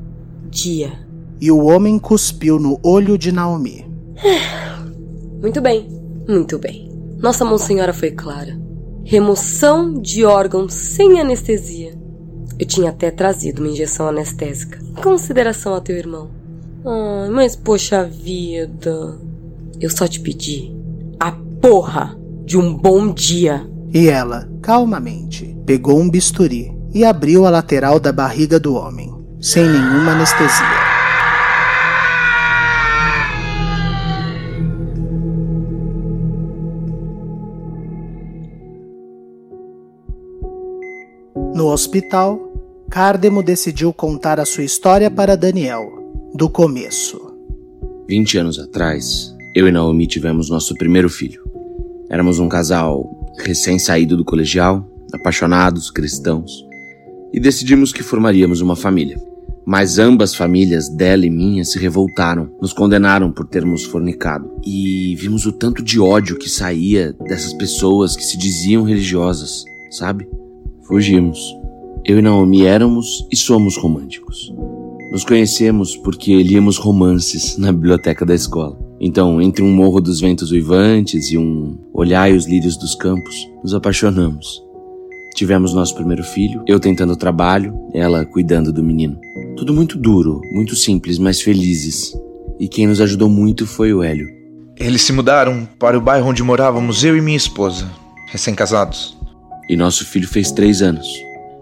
dia. 0.49 0.93
E 1.39 1.51
o 1.51 1.63
homem 1.63 1.99
cuspiu 1.99 2.57
no 2.57 2.79
olho 2.81 3.19
de 3.19 3.31
Naomi. 3.31 3.85
Muito 5.39 5.61
bem, 5.61 5.87
muito 6.27 6.57
bem. 6.57 6.86
Nossa 7.19 7.43
Monsenhora 7.43 7.93
foi 7.93 8.11
clara. 8.11 8.59
Remoção 9.03 9.93
de 9.93 10.23
órgãos 10.23 10.73
sem 10.73 11.19
anestesia. 11.19 11.93
Eu 12.59 12.65
tinha 12.65 12.89
até 12.89 13.09
trazido 13.09 13.61
uma 13.61 13.71
injeção 13.71 14.07
anestésica. 14.07 14.79
Consideração 15.01 15.73
ao 15.73 15.81
teu 15.81 15.95
irmão. 15.95 16.29
Ai, 16.85 17.29
mas 17.29 17.55
poxa 17.55 18.03
vida. 18.03 19.17
Eu 19.79 19.89
só 19.89 20.07
te 20.07 20.19
pedi 20.19 20.75
a 21.19 21.31
porra 21.61 22.17
de 22.45 22.57
um 22.57 22.73
bom 22.73 23.11
dia. 23.11 23.67
E 23.93 24.07
ela, 24.07 24.49
calmamente, 24.61 25.57
pegou 25.65 25.99
um 25.99 26.09
bisturi 26.09 26.75
e 26.93 27.03
abriu 27.03 27.45
a 27.45 27.49
lateral 27.49 27.99
da 27.99 28.11
barriga 28.11 28.59
do 28.59 28.75
homem, 28.75 29.13
sem 29.39 29.63
nenhuma 29.63 30.11
anestesia. 30.11 30.86
No 41.57 41.71
hospital, 41.71 42.39
Cardemo 42.87 43.41
decidiu 43.41 43.91
contar 43.91 44.39
a 44.39 44.45
sua 44.45 44.63
história 44.63 45.09
para 45.09 45.35
Daniel, 45.35 45.91
do 46.35 46.47
começo. 46.47 47.19
20 48.07 48.37
anos 48.37 48.59
atrás, 48.59 49.35
eu 49.55 49.67
e 49.67 49.71
Naomi 49.71 50.05
tivemos 50.05 50.51
nosso 50.51 50.75
primeiro 50.75 51.09
filho. 51.09 51.41
Éramos 52.11 52.37
um 52.37 52.47
casal 52.47 53.33
recém-saído 53.39 54.15
do 54.15 54.23
colegial, 54.23 54.87
apaixonados, 55.11 55.89
cristãos, 55.89 56.63
e 57.33 57.39
decidimos 57.39 57.91
que 57.91 58.03
formaríamos 58.03 58.61
uma 58.61 58.75
família. 58.75 59.19
Mas 59.65 59.97
ambas 59.97 60.35
famílias, 60.35 60.87
dela 60.89 61.25
e 61.25 61.29
minha, 61.31 61.65
se 61.65 61.79
revoltaram, 61.79 62.51
nos 62.61 62.71
condenaram 62.71 63.31
por 63.31 63.47
termos 63.47 63.83
fornicado. 63.83 64.47
E 64.63 65.15
vimos 65.15 65.47
o 65.47 65.51
tanto 65.51 65.81
de 65.81 65.99
ódio 65.99 66.37
que 66.37 66.51
saía 66.51 67.13
dessas 67.13 67.51
pessoas 67.55 68.15
que 68.15 68.23
se 68.23 68.37
diziam 68.37 68.83
religiosas, 68.83 69.65
sabe? 69.89 70.29
Fugimos. 70.87 71.53
Eu 72.05 72.17
e 72.17 72.21
Naomi 72.21 72.65
éramos 72.65 73.27
e 73.29 73.35
somos 73.35 73.75
românticos. 73.75 74.53
Nos 75.11 75.25
conhecemos 75.25 75.97
porque 75.97 76.41
líamos 76.41 76.77
romances 76.77 77.57
na 77.57 77.73
biblioteca 77.73 78.25
da 78.25 78.33
escola. 78.33 78.79
Então, 78.97 79.41
entre 79.41 79.61
um 79.61 79.69
morro 79.69 79.99
dos 79.99 80.21
ventos 80.21 80.49
uivantes 80.51 81.29
e 81.29 81.37
um 81.37 81.77
olhai 81.93 82.33
os 82.33 82.47
lírios 82.47 82.77
dos 82.77 82.95
campos, 82.95 83.35
nos 83.61 83.73
apaixonamos. 83.73 84.63
Tivemos 85.35 85.73
nosso 85.73 85.93
primeiro 85.93 86.23
filho, 86.23 86.63
eu 86.65 86.79
tentando 86.79 87.17
trabalho, 87.17 87.77
ela 87.93 88.25
cuidando 88.25 88.71
do 88.71 88.81
menino. 88.81 89.19
Tudo 89.57 89.73
muito 89.73 89.97
duro, 89.97 90.39
muito 90.53 90.73
simples, 90.73 91.19
mas 91.19 91.41
felizes. 91.41 92.17
E 92.57 92.69
quem 92.69 92.87
nos 92.87 93.01
ajudou 93.01 93.29
muito 93.29 93.67
foi 93.67 93.93
o 93.93 94.01
Hélio. 94.01 94.27
Eles 94.77 95.01
se 95.01 95.11
mudaram 95.11 95.67
para 95.77 95.97
o 95.97 96.01
bairro 96.01 96.29
onde 96.29 96.41
morávamos 96.41 97.03
eu 97.03 97.17
e 97.17 97.21
minha 97.21 97.35
esposa, 97.35 97.91
recém-casados. 98.31 99.16
E 99.69 99.75
nosso 99.75 100.05
filho 100.05 100.27
fez 100.27 100.51
três 100.51 100.81
anos. 100.81 101.07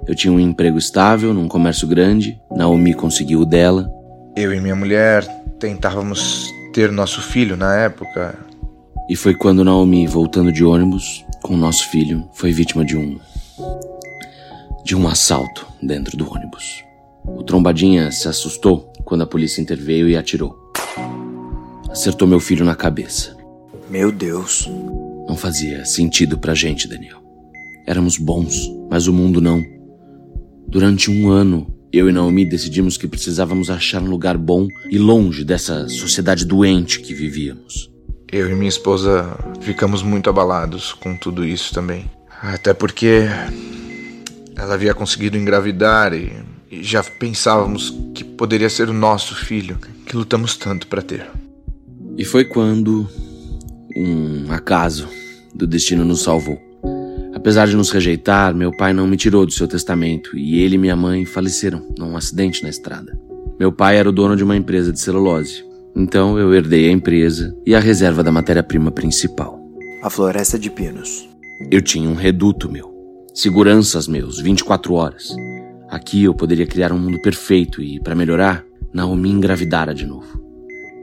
Eu 0.07 0.13
tinha 0.13 0.31
um 0.31 0.39
emprego 0.39 0.77
estável 0.77 1.33
num 1.33 1.47
comércio 1.47 1.87
grande, 1.87 2.39
Naomi 2.55 2.93
conseguiu 2.93 3.41
o 3.41 3.45
dela. 3.45 3.91
Eu 4.35 4.53
e 4.53 4.59
minha 4.59 4.75
mulher 4.75 5.25
tentávamos 5.59 6.47
ter 6.73 6.91
nosso 6.91 7.21
filho 7.21 7.57
na 7.57 7.75
época. 7.75 8.37
E 9.09 9.15
foi 9.15 9.33
quando 9.33 9.63
Naomi, 9.63 10.05
voltando 10.05 10.51
de 10.51 10.63
ônibus 10.63 11.25
com 11.41 11.55
nosso 11.55 11.89
filho, 11.89 12.29
foi 12.33 12.51
vítima 12.51 12.85
de 12.85 12.97
um. 12.97 13.19
de 14.83 14.95
um 14.95 15.07
assalto 15.07 15.65
dentro 15.81 16.15
do 16.15 16.31
ônibus. 16.31 16.83
O 17.25 17.43
trombadinha 17.43 18.11
se 18.11 18.27
assustou 18.27 18.91
quando 19.03 19.23
a 19.23 19.27
polícia 19.27 19.61
interveio 19.61 20.07
e 20.07 20.15
atirou. 20.15 20.55
Acertou 21.89 22.27
meu 22.27 22.39
filho 22.39 22.63
na 22.63 22.75
cabeça. 22.75 23.35
Meu 23.89 24.11
Deus. 24.11 24.69
Não 25.27 25.35
fazia 25.35 25.85
sentido 25.85 26.37
pra 26.37 26.53
gente, 26.53 26.87
Daniel. 26.87 27.24
Éramos 27.85 28.17
bons, 28.17 28.71
mas 28.89 29.07
o 29.07 29.13
mundo 29.13 29.39
não. 29.39 29.63
Durante 30.67 31.11
um 31.11 31.29
ano, 31.29 31.67
eu 31.93 32.09
e 32.09 32.11
Naomi 32.11 32.43
decidimos 32.45 32.97
que 32.97 33.07
precisávamos 33.07 33.69
achar 33.69 34.01
um 34.01 34.09
lugar 34.09 34.37
bom 34.37 34.67
e 34.89 34.97
longe 34.97 35.45
dessa 35.45 35.87
sociedade 35.87 36.43
doente 36.43 36.99
que 36.99 37.13
vivíamos. 37.13 37.89
Eu 38.31 38.49
e 38.49 38.55
minha 38.55 38.67
esposa 38.67 39.37
ficamos 39.61 40.03
muito 40.03 40.29
abalados 40.29 40.91
com 40.93 41.15
tudo 41.15 41.45
isso 41.45 41.73
também. 41.73 42.09
Até 42.41 42.73
porque 42.73 43.27
ela 44.55 44.73
havia 44.73 44.93
conseguido 44.93 45.37
engravidar 45.37 46.13
e, 46.13 46.33
e 46.69 46.83
já 46.83 47.03
pensávamos 47.03 47.95
que 48.13 48.23
poderia 48.23 48.69
ser 48.69 48.89
o 48.89 48.93
nosso 48.93 49.35
filho, 49.35 49.77
que 50.05 50.17
lutamos 50.17 50.57
tanto 50.57 50.87
para 50.87 51.01
ter. 51.01 51.29
E 52.17 52.25
foi 52.25 52.43
quando 52.45 53.07
um 53.95 54.51
acaso 54.51 55.07
do 55.53 55.65
destino 55.65 56.03
nos 56.03 56.23
salvou. 56.23 56.64
Apesar 57.45 57.67
de 57.67 57.75
nos 57.75 57.91
rejeitar, 57.91 58.55
meu 58.55 58.71
pai 58.71 58.91
não 58.91 59.05
me 59.05 59.15
tirou 59.15 59.45
do 59.45 59.51
seu 59.51 59.67
testamento 59.67 60.35
e 60.35 60.63
ele 60.63 60.73
e 60.73 60.77
minha 60.79 60.95
mãe 60.95 61.25
faleceram 61.25 61.93
num 61.95 62.17
acidente 62.17 62.63
na 62.63 62.69
estrada. 62.69 63.15
Meu 63.59 63.71
pai 63.71 63.97
era 63.97 64.09
o 64.09 64.11
dono 64.11 64.35
de 64.35 64.43
uma 64.43 64.57
empresa 64.57 64.91
de 64.91 64.99
celulose, 64.99 65.63
então 65.95 66.39
eu 66.39 66.55
herdei 66.55 66.89
a 66.89 66.91
empresa 66.91 67.55
e 67.63 67.75
a 67.75 67.79
reserva 67.79 68.23
da 68.23 68.31
matéria-prima 68.31 68.89
principal. 68.89 69.59
A 70.01 70.09
floresta 70.09 70.57
de 70.57 70.71
pinos. 70.71 71.29
Eu 71.69 71.83
tinha 71.83 72.09
um 72.09 72.15
reduto 72.15 72.67
meu, 72.67 72.91
seguranças 73.31 74.07
meus, 74.07 74.39
24 74.39 74.95
horas. 74.95 75.35
Aqui 75.87 76.23
eu 76.23 76.33
poderia 76.33 76.65
criar 76.65 76.91
um 76.91 76.97
mundo 76.97 77.21
perfeito 77.21 77.79
e, 77.79 77.99
para 77.99 78.15
melhorar, 78.15 78.65
Naomi 78.91 79.29
engravidara 79.29 79.93
de 79.93 80.07
novo. 80.07 80.43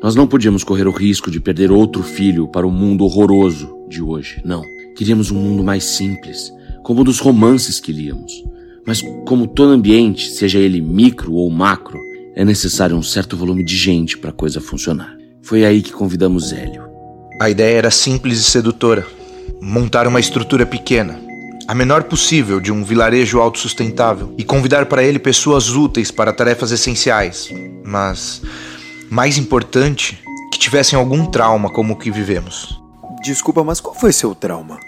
Nós 0.02 0.16
não 0.16 0.26
podíamos 0.26 0.64
correr 0.64 0.88
o 0.88 0.92
risco 0.92 1.30
de 1.30 1.38
perder 1.38 1.70
outro 1.70 2.02
filho 2.02 2.48
para 2.48 2.66
o 2.66 2.72
mundo 2.72 3.04
horroroso 3.04 3.72
de 3.88 4.02
hoje, 4.02 4.42
não. 4.44 4.64
Queríamos 4.96 5.30
um 5.30 5.36
mundo 5.36 5.62
mais 5.62 5.84
simples, 5.84 6.52
como 6.82 7.00
o 7.00 7.04
dos 7.04 7.18
romances 7.18 7.80
que 7.80 7.92
líamos. 7.92 8.32
Mas 8.86 9.00
como 9.26 9.46
todo 9.46 9.72
ambiente, 9.72 10.30
seja 10.30 10.58
ele 10.58 10.80
micro 10.80 11.34
ou 11.34 11.50
macro, 11.50 11.98
é 12.34 12.44
necessário 12.44 12.96
um 12.96 13.02
certo 13.02 13.36
volume 13.36 13.64
de 13.64 13.76
gente 13.76 14.18
para 14.18 14.30
a 14.30 14.34
coisa 14.34 14.60
funcionar. 14.60 15.16
Foi 15.42 15.64
aí 15.64 15.82
que 15.82 15.92
convidamos 15.92 16.52
Hélio. 16.52 16.84
A 17.40 17.50
ideia 17.50 17.78
era 17.78 17.90
simples 17.90 18.38
e 18.38 18.44
sedutora. 18.44 19.06
Montar 19.60 20.06
uma 20.06 20.20
estrutura 20.20 20.66
pequena, 20.66 21.20
a 21.68 21.74
menor 21.74 22.04
possível 22.04 22.60
de 22.60 22.72
um 22.72 22.84
vilarejo 22.84 23.40
autossustentável, 23.40 24.34
e 24.36 24.44
convidar 24.44 24.86
para 24.86 25.04
ele 25.04 25.18
pessoas 25.18 25.70
úteis 25.70 26.10
para 26.10 26.32
tarefas 26.32 26.72
essenciais, 26.72 27.48
mas 27.84 28.42
mais 29.08 29.38
importante, 29.38 30.18
que 30.52 30.58
tivessem 30.58 30.98
algum 30.98 31.26
trauma 31.26 31.70
como 31.70 31.94
o 31.94 31.96
que 31.96 32.10
vivemos. 32.10 32.81
Desculpa, 33.22 33.62
mas 33.62 33.80
qual 33.80 33.94
foi 33.94 34.12
seu 34.12 34.34
trauma? 34.34 34.80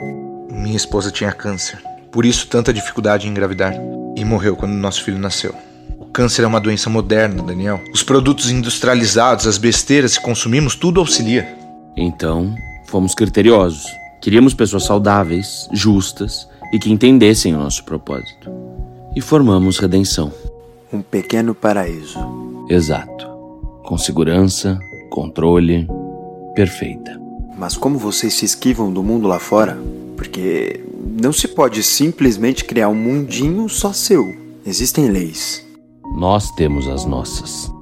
Minha 0.51 0.77
esposa 0.77 1.09
tinha 1.13 1.31
câncer, 1.31 1.81
por 2.11 2.27
isso 2.27 2.49
tanta 2.49 2.73
dificuldade 2.73 3.29
em 3.29 3.31
engravidar, 3.31 3.73
e 4.17 4.25
morreu 4.25 4.57
quando 4.57 4.73
nosso 4.73 5.05
filho 5.05 5.19
nasceu. 5.19 5.55
O 6.01 6.07
câncer 6.07 6.43
é 6.43 6.47
uma 6.47 6.61
doença 6.61 6.91
moderna, 6.91 7.45
Daniel. 7.45 7.81
Os 7.93 8.03
produtos 8.03 8.51
industrializados, 8.51 9.47
as 9.47 9.57
besteiras 9.57 10.19
que 10.19 10.25
consumimos, 10.25 10.75
tudo 10.75 10.99
auxilia. 10.99 11.57
Então, 11.97 12.53
fomos 12.87 13.15
criteriosos. 13.15 13.85
Queríamos 14.21 14.53
pessoas 14.53 14.85
saudáveis, 14.85 15.69
justas 15.73 16.49
e 16.73 16.79
que 16.79 16.91
entendessem 16.91 17.55
o 17.55 17.59
nosso 17.59 17.85
propósito. 17.85 18.51
E 19.15 19.21
formamos 19.21 19.79
Redenção. 19.79 20.33
Um 20.93 21.03
pequeno 21.03 21.55
paraíso. 21.55 22.19
Exato. 22.69 23.29
Com 23.85 23.97
segurança, 23.97 24.77
controle, 25.11 25.87
perfeita. 26.57 27.24
Mas 27.65 27.79
como 27.79 27.99
vocês 27.99 28.35
se 28.35 28.45
esquivam 28.45 28.93
do 28.93 29.03
mundo 29.03 29.27
lá 29.27 29.39
fora? 29.39 29.79
Porque 30.19 30.85
não 31.19 31.33
se 31.33 31.49
pode 31.49 31.83
simplesmente 31.83 32.63
criar 32.63 32.91
um 32.91 32.95
mundinho 32.95 33.71
só 33.71 33.91
seu. 33.91 34.37
Existem 34.67 35.09
leis. 35.09 35.67
Nós 36.15 36.51
temos 36.51 36.87
as 36.87 37.07
nossas. 37.07 37.73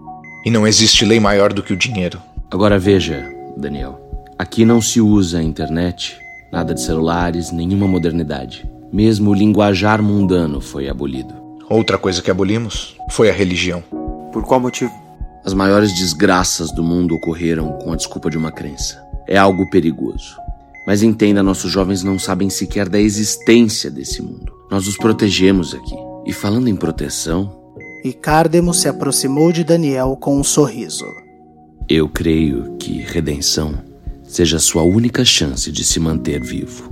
E 0.44 0.52
não 0.52 0.68
existe 0.68 1.04
lei 1.04 1.18
maior 1.18 1.52
do 1.52 1.64
que 1.64 1.72
o 1.72 1.76
dinheiro. 1.76 2.22
Agora 2.48 2.78
veja, 2.78 3.28
Daniel. 3.56 3.98
Aqui 4.38 4.64
não 4.64 4.80
se 4.80 5.00
usa 5.00 5.40
a 5.40 5.42
internet, 5.42 6.16
nada 6.52 6.72
de 6.72 6.80
celulares, 6.80 7.50
nenhuma 7.50 7.88
modernidade. 7.88 8.64
Mesmo 8.92 9.32
o 9.32 9.34
linguajar 9.34 10.00
mundano 10.00 10.60
foi 10.60 10.88
abolido. 10.88 11.34
Outra 11.68 11.98
coisa 11.98 12.22
que 12.22 12.30
abolimos 12.30 12.96
foi 13.10 13.28
a 13.28 13.32
religião. 13.32 13.82
Por 14.32 14.44
qual 14.44 14.60
motivo? 14.60 14.92
As 15.44 15.52
maiores 15.52 15.92
desgraças 15.92 16.70
do 16.70 16.84
mundo 16.84 17.16
ocorreram 17.16 17.72
com 17.82 17.92
a 17.92 17.96
desculpa 17.96 18.30
de 18.30 18.38
uma 18.38 18.52
crença. 18.52 19.10
É 19.28 19.36
algo 19.36 19.68
perigoso. 19.70 20.36
Mas 20.86 21.02
entenda, 21.02 21.42
nossos 21.42 21.70
jovens 21.70 22.02
não 22.02 22.18
sabem 22.18 22.50
sequer 22.50 22.88
da 22.88 23.00
existência 23.00 23.90
desse 23.90 24.20
mundo. 24.20 24.52
Nós 24.70 24.86
os 24.88 24.96
protegemos 24.96 25.74
aqui. 25.74 25.94
E 26.26 26.32
falando 26.32 26.68
em 26.68 26.76
proteção. 26.76 27.52
E 28.04 28.12
Cardemo 28.12 28.74
se 28.74 28.88
aproximou 28.88 29.52
de 29.52 29.62
Daniel 29.62 30.16
com 30.20 30.38
um 30.38 30.44
sorriso. 30.44 31.04
Eu 31.88 32.08
creio 32.08 32.76
que 32.78 33.00
redenção 33.00 33.74
seja 34.24 34.58
sua 34.58 34.82
única 34.82 35.24
chance 35.24 35.70
de 35.70 35.84
se 35.84 36.00
manter 36.00 36.40
vivo. 36.42 36.90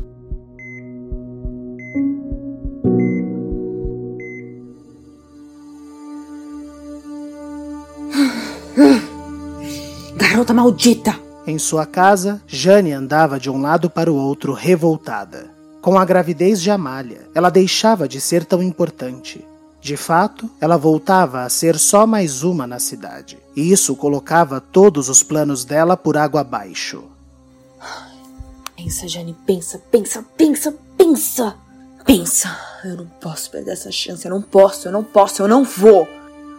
Garota 10.16 10.52
maldita! 10.52 11.29
Em 11.46 11.58
sua 11.58 11.86
casa, 11.86 12.40
Jane 12.46 12.92
andava 12.92 13.40
de 13.40 13.50
um 13.50 13.60
lado 13.60 13.88
para 13.88 14.12
o 14.12 14.16
outro 14.16 14.52
revoltada. 14.52 15.50
Com 15.80 15.98
a 15.98 16.04
gravidez 16.04 16.60
de 16.60 16.70
Amália, 16.70 17.28
ela 17.34 17.48
deixava 17.48 18.06
de 18.06 18.20
ser 18.20 18.44
tão 18.44 18.62
importante. 18.62 19.44
De 19.80 19.96
fato, 19.96 20.50
ela 20.60 20.76
voltava 20.76 21.42
a 21.42 21.48
ser 21.48 21.78
só 21.78 22.06
mais 22.06 22.42
uma 22.42 22.66
na 22.66 22.78
cidade. 22.78 23.38
E 23.56 23.72
isso 23.72 23.96
colocava 23.96 24.60
todos 24.60 25.08
os 25.08 25.22
planos 25.22 25.64
dela 25.64 25.96
por 25.96 26.18
água 26.18 26.42
abaixo. 26.42 27.04
Pensa, 28.76 29.08
Jane, 29.08 29.34
pensa, 29.46 29.80
pensa, 29.90 30.24
pensa, 30.36 30.74
pensa! 30.96 31.56
Pensa! 32.04 32.56
Eu 32.84 32.96
não 32.96 33.06
posso 33.06 33.50
perder 33.50 33.72
essa 33.72 33.90
chance, 33.90 34.26
eu 34.26 34.30
não 34.30 34.42
posso, 34.42 34.88
eu 34.88 34.92
não 34.92 35.04
posso, 35.04 35.42
eu 35.42 35.48
não 35.48 35.64
vou! 35.64 36.06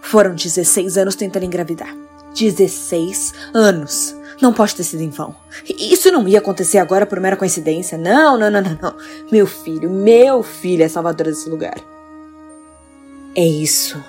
Foram 0.01 0.33
16 0.33 0.97
anos 0.97 1.15
tentando 1.15 1.45
engravidar. 1.45 1.95
16 2.35 3.33
anos. 3.53 4.15
Não 4.41 4.51
pode 4.51 4.75
ter 4.75 4.83
sido 4.83 5.03
em 5.03 5.09
vão. 5.09 5.35
Isso 5.67 6.11
não 6.11 6.27
ia 6.27 6.39
acontecer 6.39 6.79
agora 6.79 7.05
por 7.05 7.19
mera 7.19 7.37
coincidência. 7.37 7.97
Não, 7.97 8.37
não, 8.37 8.49
não, 8.49 8.61
não, 8.61 8.77
não. 8.81 8.95
Meu 9.31 9.45
filho, 9.45 9.89
meu 9.89 10.41
filho 10.41 10.83
é 10.83 10.87
salvador 10.87 11.27
desse 11.27 11.47
lugar. 11.47 11.77
É 13.35 13.45
isso. 13.45 14.03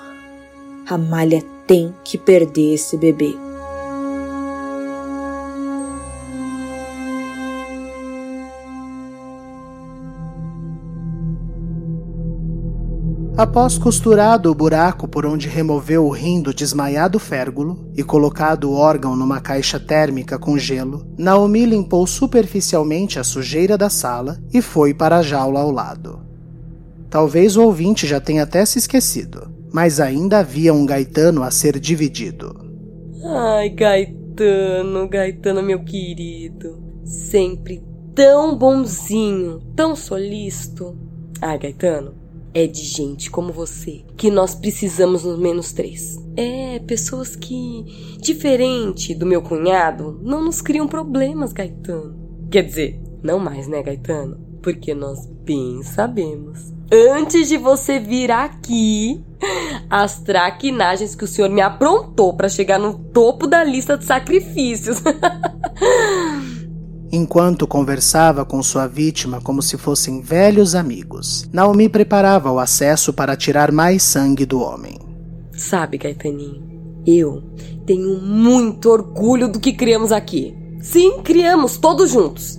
A 0.88 0.96
Malha 0.96 1.42
tem 1.66 1.94
que 2.02 2.16
perder 2.16 2.74
esse 2.74 2.96
bebê. 2.96 3.36
Após 13.42 13.76
costurado 13.76 14.52
o 14.52 14.54
buraco 14.54 15.08
por 15.08 15.26
onde 15.26 15.48
removeu 15.48 16.06
o 16.06 16.10
rim 16.10 16.40
do 16.40 16.54
desmaiado 16.54 17.18
férgulo 17.18 17.90
e 17.92 18.00
colocado 18.00 18.70
o 18.70 18.74
órgão 18.74 19.16
numa 19.16 19.40
caixa 19.40 19.80
térmica 19.80 20.38
com 20.38 20.56
gelo, 20.56 21.04
Naomi 21.18 21.66
limpou 21.66 22.06
superficialmente 22.06 23.18
a 23.18 23.24
sujeira 23.24 23.76
da 23.76 23.90
sala 23.90 24.38
e 24.54 24.62
foi 24.62 24.94
para 24.94 25.16
a 25.18 25.22
jaula 25.22 25.58
ao 25.58 25.72
lado. 25.72 26.24
Talvez 27.10 27.56
o 27.56 27.64
ouvinte 27.64 28.06
já 28.06 28.20
tenha 28.20 28.44
até 28.44 28.64
se 28.64 28.78
esquecido, 28.78 29.52
mas 29.72 29.98
ainda 29.98 30.38
havia 30.38 30.72
um 30.72 30.86
Gaetano 30.86 31.42
a 31.42 31.50
ser 31.50 31.80
dividido. 31.80 32.54
Ai, 33.24 33.70
Gaetano, 33.70 35.08
Gaetano, 35.08 35.64
meu 35.64 35.82
querido. 35.82 36.80
Sempre 37.04 37.82
tão 38.14 38.56
bonzinho, 38.56 39.58
tão 39.74 39.96
solisto. 39.96 40.96
Ai, 41.40 41.58
Gaetano, 41.58 42.21
é 42.54 42.66
de 42.66 42.82
gente 42.82 43.30
como 43.30 43.52
você 43.52 44.04
que 44.16 44.30
nós 44.30 44.54
precisamos 44.54 45.24
no 45.24 45.38
menos 45.38 45.72
três. 45.72 46.18
É, 46.36 46.78
pessoas 46.80 47.36
que, 47.36 48.16
diferente 48.20 49.14
do 49.14 49.26
meu 49.26 49.42
cunhado, 49.42 50.18
não 50.22 50.42
nos 50.42 50.60
criam 50.60 50.86
problemas, 50.86 51.52
Gaetano. 51.52 52.16
Quer 52.50 52.62
dizer, 52.62 53.00
não 53.22 53.38
mais, 53.38 53.66
né, 53.66 53.82
Gaetano? 53.82 54.38
Porque 54.62 54.94
nós 54.94 55.26
bem 55.44 55.82
sabemos. 55.82 56.72
Antes 56.92 57.48
de 57.48 57.56
você 57.56 57.98
vir 57.98 58.30
aqui, 58.30 59.24
as 59.88 60.20
traquinagens 60.20 61.14
que 61.14 61.24
o 61.24 61.26
senhor 61.26 61.48
me 61.48 61.62
aprontou 61.62 62.34
para 62.34 62.48
chegar 62.48 62.78
no 62.78 62.98
topo 62.98 63.46
da 63.46 63.64
lista 63.64 63.96
de 63.96 64.04
sacrifícios. 64.04 65.02
Enquanto 67.14 67.66
conversava 67.66 68.42
com 68.42 68.62
sua 68.62 68.86
vítima 68.86 69.38
como 69.38 69.60
se 69.60 69.76
fossem 69.76 70.22
velhos 70.22 70.74
amigos, 70.74 71.46
Naomi 71.52 71.86
preparava 71.86 72.50
o 72.50 72.58
acesso 72.58 73.12
para 73.12 73.36
tirar 73.36 73.70
mais 73.70 74.02
sangue 74.02 74.46
do 74.46 74.58
homem. 74.60 74.98
Sabe, 75.54 75.98
Gaetaninho, 75.98 76.62
eu 77.06 77.42
tenho 77.84 78.18
muito 78.18 78.88
orgulho 78.88 79.46
do 79.46 79.60
que 79.60 79.74
criamos 79.74 80.10
aqui. 80.10 80.56
Sim, 80.80 81.20
criamos 81.22 81.76
todos 81.76 82.10
juntos. 82.10 82.58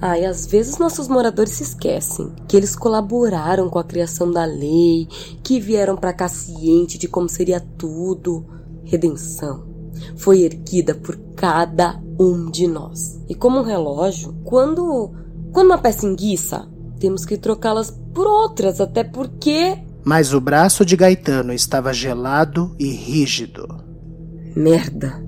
Ah, 0.00 0.18
e 0.18 0.24
às 0.24 0.46
vezes 0.46 0.78
nossos 0.78 1.06
moradores 1.06 1.52
se 1.52 1.62
esquecem 1.62 2.32
que 2.48 2.56
eles 2.56 2.74
colaboraram 2.74 3.68
com 3.68 3.78
a 3.78 3.84
criação 3.84 4.32
da 4.32 4.46
lei, 4.46 5.06
que 5.42 5.60
vieram 5.60 5.94
para 5.94 6.14
cá 6.14 6.26
ciente 6.26 6.96
de 6.96 7.06
como 7.06 7.28
seria 7.28 7.60
tudo. 7.60 8.46
Redenção 8.82 9.68
foi 10.16 10.40
erguida 10.40 10.94
por 10.94 11.18
cada 11.36 12.00
um 12.20 12.50
de 12.50 12.68
nós. 12.68 13.18
E 13.28 13.34
como 13.34 13.60
um 13.60 13.62
relógio, 13.62 14.34
quando 14.44 15.10
quando 15.52 15.66
uma 15.66 15.78
peça 15.78 16.06
enguiça, 16.06 16.68
temos 17.00 17.24
que 17.24 17.36
trocá-las 17.38 17.90
por 18.14 18.26
outras, 18.26 18.80
até 18.80 19.02
porque 19.02 19.78
Mas 20.04 20.34
o 20.34 20.40
braço 20.40 20.84
de 20.84 20.96
Gaetano 20.96 21.52
estava 21.52 21.92
gelado 21.92 22.74
e 22.78 22.88
rígido. 22.88 23.66
merda. 24.54 25.24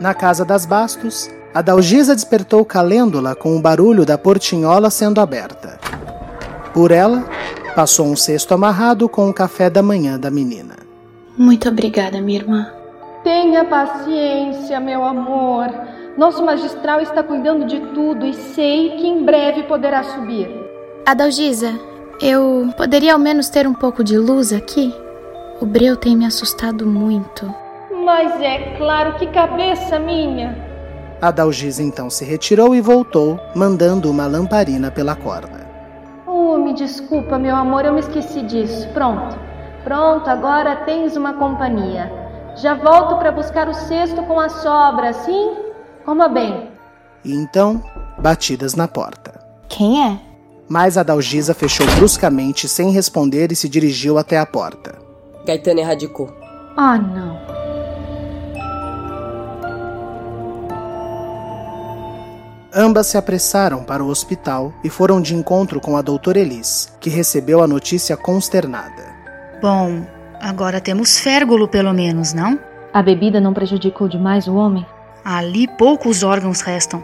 Na 0.00 0.14
casa 0.14 0.44
das 0.44 0.64
Bastos, 0.64 1.28
a 1.52 1.60
Dalgisa 1.60 2.14
despertou 2.14 2.64
Calêndula 2.64 3.34
com 3.34 3.56
o 3.56 3.60
barulho 3.60 4.06
da 4.06 4.16
portinhola 4.16 4.90
sendo 4.90 5.20
aberta. 5.20 5.77
Por 6.78 6.92
ela, 6.92 7.24
passou 7.74 8.06
um 8.06 8.14
cesto 8.14 8.54
amarrado 8.54 9.08
com 9.08 9.28
o 9.28 9.34
café 9.34 9.68
da 9.68 9.82
manhã 9.82 10.16
da 10.16 10.30
menina. 10.30 10.76
Muito 11.36 11.68
obrigada, 11.68 12.20
minha 12.20 12.38
irmã. 12.38 12.70
Tenha 13.24 13.64
paciência, 13.64 14.78
meu 14.78 15.02
amor. 15.02 15.66
Nosso 16.16 16.44
magistral 16.44 17.00
está 17.00 17.20
cuidando 17.20 17.66
de 17.66 17.80
tudo 17.92 18.24
e 18.24 18.32
sei 18.32 18.90
que 18.90 19.08
em 19.08 19.24
breve 19.24 19.64
poderá 19.64 20.04
subir. 20.04 20.48
Adalgisa, 21.04 21.76
eu 22.22 22.72
poderia 22.76 23.14
ao 23.14 23.18
menos 23.18 23.48
ter 23.48 23.66
um 23.66 23.74
pouco 23.74 24.04
de 24.04 24.16
luz 24.16 24.52
aqui? 24.52 24.94
O 25.60 25.66
breu 25.66 25.96
tem 25.96 26.16
me 26.16 26.26
assustado 26.26 26.86
muito. 26.86 27.52
Mas 28.04 28.40
é 28.40 28.76
claro 28.78 29.18
que 29.18 29.26
cabeça 29.26 29.98
minha. 29.98 30.56
A 31.20 31.32
Dalgisa 31.32 31.82
então 31.82 32.08
se 32.08 32.24
retirou 32.24 32.72
e 32.72 32.80
voltou, 32.80 33.36
mandando 33.52 34.08
uma 34.08 34.28
lamparina 34.28 34.92
pela 34.92 35.16
corda. 35.16 35.67
Oh, 36.68 36.70
me 36.70 36.74
desculpa, 36.74 37.38
meu 37.38 37.56
amor, 37.56 37.86
eu 37.86 37.94
me 37.94 38.00
esqueci 38.00 38.42
disso. 38.42 38.86
Pronto. 38.88 39.38
Pronto, 39.84 40.28
agora 40.28 40.76
tens 40.84 41.16
uma 41.16 41.32
companhia. 41.32 42.12
Já 42.56 42.74
volto 42.74 43.16
para 43.16 43.32
buscar 43.32 43.70
o 43.70 43.72
cesto 43.72 44.22
com 44.24 44.38
a 44.38 44.50
sobra, 44.50 45.14
sim? 45.14 45.56
Coma 46.04 46.28
bem. 46.28 46.68
E 47.24 47.32
então, 47.32 47.82
batidas 48.18 48.74
na 48.74 48.86
porta. 48.86 49.40
Quem 49.66 50.04
é? 50.04 50.18
Mas 50.68 50.98
a 50.98 51.02
Dalgisa 51.02 51.54
fechou 51.54 51.86
bruscamente 51.96 52.68
sem 52.68 52.90
responder 52.90 53.50
e 53.50 53.56
se 53.56 53.66
dirigiu 53.66 54.18
até 54.18 54.38
a 54.38 54.44
porta. 54.44 54.98
Gaetano 55.46 55.80
erradicou. 55.80 56.28
Ah, 56.76 56.98
não. 56.98 57.57
Ambas 62.80 63.08
se 63.08 63.18
apressaram 63.18 63.82
para 63.82 64.04
o 64.04 64.06
hospital 64.06 64.72
e 64.84 64.88
foram 64.88 65.20
de 65.20 65.34
encontro 65.34 65.80
com 65.80 65.96
a 65.96 66.00
doutora 66.00 66.38
Elis, 66.38 66.96
que 67.00 67.10
recebeu 67.10 67.60
a 67.60 67.66
notícia 67.66 68.16
consternada. 68.16 69.02
Bom, 69.60 70.06
agora 70.40 70.80
temos 70.80 71.18
férgulo 71.18 71.66
pelo 71.66 71.92
menos, 71.92 72.32
não? 72.32 72.56
A 72.94 73.02
bebida 73.02 73.40
não 73.40 73.52
prejudicou 73.52 74.06
demais 74.06 74.46
o 74.46 74.54
homem? 74.54 74.86
Ali 75.24 75.66
poucos 75.76 76.22
órgãos 76.22 76.60
restam. 76.60 77.02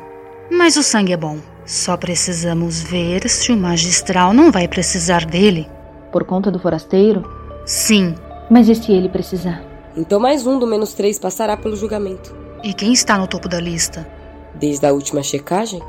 Mas 0.49 0.77
o 0.77 0.83
sangue 0.85 1.12
é 1.12 1.16
bom. 1.16 1.39
Só 1.66 1.97
precisamos 1.97 2.81
ver 2.81 3.29
se 3.29 3.51
o 3.51 3.57
magistral 3.57 4.33
não 4.33 4.53
vai 4.53 4.68
precisar 4.68 5.25
dele. 5.25 5.68
Por 6.12 6.22
conta 6.22 6.53
do 6.53 6.61
forasteiro? 6.61 7.29
Sim. 7.66 8.14
Mas 8.49 8.68
e 8.68 8.77
se 8.77 8.93
ele 8.93 9.09
precisar? 9.09 9.61
Então 9.97 10.20
mais 10.20 10.47
um 10.47 10.57
do 10.57 10.68
menos 10.68 10.95
três 10.95 11.18
passará 11.18 11.57
pelo 11.57 11.75
julgamento. 11.75 12.33
E 12.62 12.72
quem 12.72 12.93
está 12.93 13.18
no 13.18 13.27
topo 13.27 13.49
da 13.49 13.59
lista? 13.59 14.14
Desde 14.55 14.86
a 14.86 14.92
última 14.92 15.22
checagem? 15.22 15.80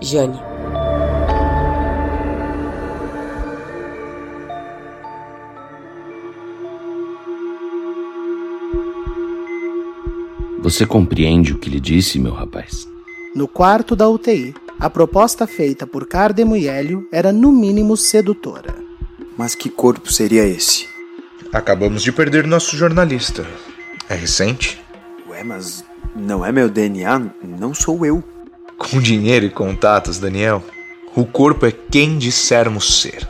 Jane. 0.00 0.38
Você 10.60 10.84
compreende 10.84 11.54
o 11.54 11.58
que 11.58 11.70
lhe 11.70 11.80
disse, 11.80 12.18
meu 12.18 12.34
rapaz? 12.34 12.86
No 13.34 13.48
quarto 13.48 13.96
da 13.96 14.08
UTI, 14.08 14.54
a 14.78 14.90
proposta 14.90 15.46
feita 15.46 15.86
por 15.86 16.06
Cardemo 16.06 16.54
e 16.56 16.68
Hélio 16.68 17.08
era 17.10 17.32
no 17.32 17.50
mínimo 17.50 17.96
sedutora. 17.96 18.74
Mas 19.36 19.54
que 19.54 19.70
corpo 19.70 20.12
seria 20.12 20.44
esse? 20.46 20.86
Acabamos 21.52 22.02
de 22.02 22.12
perder 22.12 22.46
nosso 22.46 22.76
jornalista. 22.76 23.46
É 24.10 24.14
recente? 24.14 24.78
Ué, 25.28 25.42
mas 25.42 25.84
não 26.14 26.44
é 26.44 26.52
meu 26.52 26.68
DNA, 26.68 27.30
não 27.58 27.74
sou 27.74 28.04
eu. 28.04 28.22
Com 28.76 29.00
dinheiro 29.00 29.46
e 29.46 29.50
contatos, 29.50 30.18
Daniel, 30.18 30.62
o 31.14 31.24
corpo 31.24 31.66
é 31.66 31.72
quem 31.72 32.16
dissermos 32.18 33.00
ser. 33.00 33.28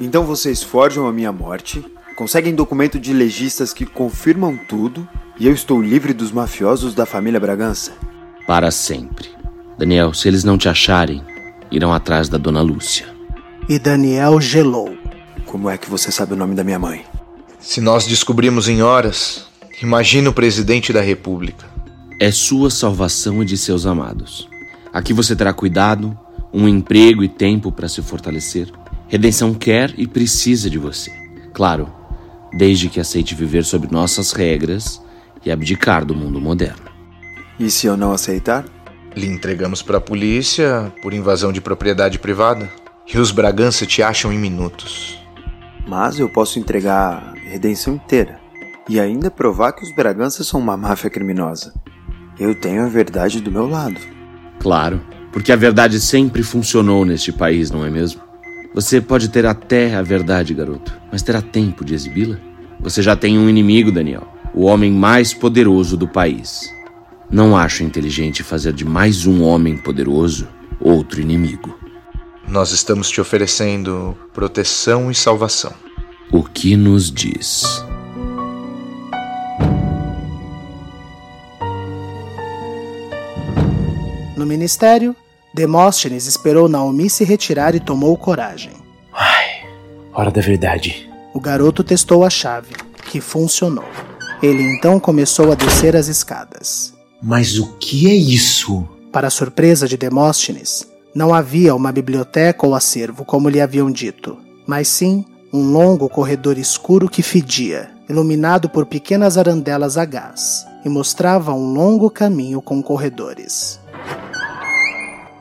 Então 0.00 0.24
vocês 0.24 0.62
forjam 0.62 1.06
a 1.06 1.12
minha 1.12 1.32
morte, 1.32 1.84
conseguem 2.16 2.54
documento 2.54 2.98
de 2.98 3.12
legistas 3.12 3.72
que 3.72 3.86
confirmam 3.86 4.58
tudo 4.68 5.06
e 5.38 5.46
eu 5.46 5.52
estou 5.52 5.82
livre 5.82 6.12
dos 6.12 6.32
mafiosos 6.32 6.94
da 6.94 7.04
família 7.04 7.40
Bragança? 7.40 7.92
Para 8.46 8.70
sempre. 8.70 9.28
Daniel, 9.78 10.14
se 10.14 10.28
eles 10.28 10.44
não 10.44 10.56
te 10.56 10.68
acharem, 10.68 11.22
irão 11.70 11.92
atrás 11.92 12.28
da 12.28 12.38
dona 12.38 12.62
Lúcia. 12.62 13.06
E 13.68 13.78
Daniel 13.78 14.40
gelou. 14.40 14.96
Como 15.44 15.68
é 15.68 15.76
que 15.76 15.90
você 15.90 16.10
sabe 16.10 16.32
o 16.32 16.36
nome 16.36 16.54
da 16.54 16.64
minha 16.64 16.78
mãe? 16.78 17.04
Se 17.58 17.80
nós 17.80 18.06
descobrimos 18.06 18.68
em 18.68 18.82
horas, 18.82 19.46
imagina 19.82 20.30
o 20.30 20.32
presidente 20.32 20.92
da 20.92 21.00
República. 21.00 21.66
É 22.18 22.30
sua 22.30 22.70
salvação 22.70 23.42
e 23.42 23.44
de 23.44 23.58
seus 23.58 23.84
amados. 23.84 24.48
Aqui 24.90 25.12
você 25.12 25.36
terá 25.36 25.52
cuidado, 25.52 26.18
um 26.50 26.66
emprego 26.66 27.22
e 27.22 27.28
tempo 27.28 27.70
para 27.70 27.90
se 27.90 28.00
fortalecer. 28.00 28.72
Redenção 29.06 29.52
quer 29.52 29.92
e 29.98 30.06
precisa 30.06 30.70
de 30.70 30.78
você. 30.78 31.12
Claro, 31.52 31.92
desde 32.56 32.88
que 32.88 32.98
aceite 32.98 33.34
viver 33.34 33.66
sob 33.66 33.86
nossas 33.92 34.32
regras 34.32 35.02
e 35.44 35.50
abdicar 35.50 36.06
do 36.06 36.14
mundo 36.14 36.40
moderno. 36.40 36.90
E 37.60 37.70
se 37.70 37.86
eu 37.86 37.98
não 37.98 38.12
aceitar? 38.12 38.64
Lhe 39.14 39.26
entregamos 39.26 39.82
para 39.82 39.98
a 39.98 40.00
polícia 40.00 40.90
por 41.02 41.12
invasão 41.12 41.52
de 41.52 41.60
propriedade 41.60 42.18
privada. 42.18 42.72
E 43.12 43.18
os 43.18 43.30
Bragança 43.30 43.84
te 43.84 44.02
acham 44.02 44.32
em 44.32 44.38
minutos. 44.38 45.18
Mas 45.86 46.18
eu 46.18 46.30
posso 46.30 46.58
entregar 46.58 47.34
a 47.36 47.50
redenção 47.50 47.94
inteira 47.94 48.40
e 48.88 48.98
ainda 48.98 49.30
provar 49.30 49.72
que 49.72 49.84
os 49.84 49.94
Bragança 49.94 50.42
são 50.42 50.58
uma 50.58 50.78
máfia 50.78 51.10
criminosa. 51.10 51.74
Eu 52.38 52.54
tenho 52.54 52.84
a 52.84 52.88
verdade 52.88 53.40
do 53.40 53.50
meu 53.50 53.66
lado. 53.66 53.98
Claro, 54.60 55.00
porque 55.32 55.52
a 55.52 55.56
verdade 55.56 55.98
sempre 56.00 56.42
funcionou 56.42 57.04
neste 57.04 57.32
país, 57.32 57.70
não 57.70 57.84
é 57.84 57.90
mesmo? 57.90 58.20
Você 58.74 59.00
pode 59.00 59.30
ter 59.30 59.46
até 59.46 59.94
a 59.94 60.02
verdade, 60.02 60.52
garoto, 60.52 60.92
mas 61.10 61.22
terá 61.22 61.40
tempo 61.40 61.84
de 61.84 61.94
exibi-la? 61.94 62.36
Você 62.80 63.00
já 63.00 63.16
tem 63.16 63.38
um 63.38 63.48
inimigo, 63.48 63.90
Daniel, 63.90 64.26
o 64.54 64.64
homem 64.64 64.92
mais 64.92 65.32
poderoso 65.32 65.96
do 65.96 66.06
país. 66.06 66.70
Não 67.30 67.56
acho 67.56 67.82
inteligente 67.82 68.42
fazer 68.42 68.72
de 68.72 68.84
mais 68.84 69.26
um 69.26 69.42
homem 69.42 69.78
poderoso 69.78 70.46
outro 70.78 71.20
inimigo. 71.20 71.78
Nós 72.46 72.70
estamos 72.70 73.10
te 73.10 73.20
oferecendo 73.20 74.16
proteção 74.34 75.10
e 75.10 75.14
salvação. 75.14 75.72
O 76.30 76.42
que 76.42 76.76
nos 76.76 77.10
diz? 77.10 77.85
No 84.36 84.44
ministério, 84.44 85.16
Demóstenes 85.54 86.26
esperou 86.26 86.68
Naomi 86.68 87.08
se 87.08 87.24
retirar 87.24 87.74
e 87.74 87.80
tomou 87.80 88.14
coragem. 88.18 88.72
Ai, 89.10 89.64
hora 90.12 90.30
da 90.30 90.42
verdade. 90.42 91.08
O 91.32 91.40
garoto 91.40 91.82
testou 91.82 92.22
a 92.22 92.28
chave, 92.28 92.74
que 93.10 93.18
funcionou. 93.18 93.88
Ele 94.42 94.62
então 94.62 95.00
começou 95.00 95.50
a 95.50 95.54
descer 95.54 95.96
as 95.96 96.08
escadas. 96.08 96.92
Mas 97.22 97.58
o 97.58 97.78
que 97.78 98.10
é 98.10 98.14
isso? 98.14 98.86
Para 99.10 99.30
surpresa 99.30 99.88
de 99.88 99.96
Demóstenes, 99.96 100.86
não 101.14 101.32
havia 101.32 101.74
uma 101.74 101.90
biblioteca 101.90 102.66
ou 102.66 102.74
acervo 102.74 103.24
como 103.24 103.48
lhe 103.48 103.62
haviam 103.62 103.90
dito, 103.90 104.36
mas 104.66 104.88
sim 104.88 105.24
um 105.50 105.72
longo 105.72 106.10
corredor 106.10 106.58
escuro 106.58 107.08
que 107.08 107.22
fedia, 107.22 107.90
iluminado 108.06 108.68
por 108.68 108.84
pequenas 108.84 109.38
arandelas 109.38 109.96
a 109.96 110.04
gás, 110.04 110.66
e 110.84 110.88
mostrava 110.90 111.54
um 111.54 111.72
longo 111.72 112.10
caminho 112.10 112.60
com 112.60 112.82
corredores. 112.82 113.80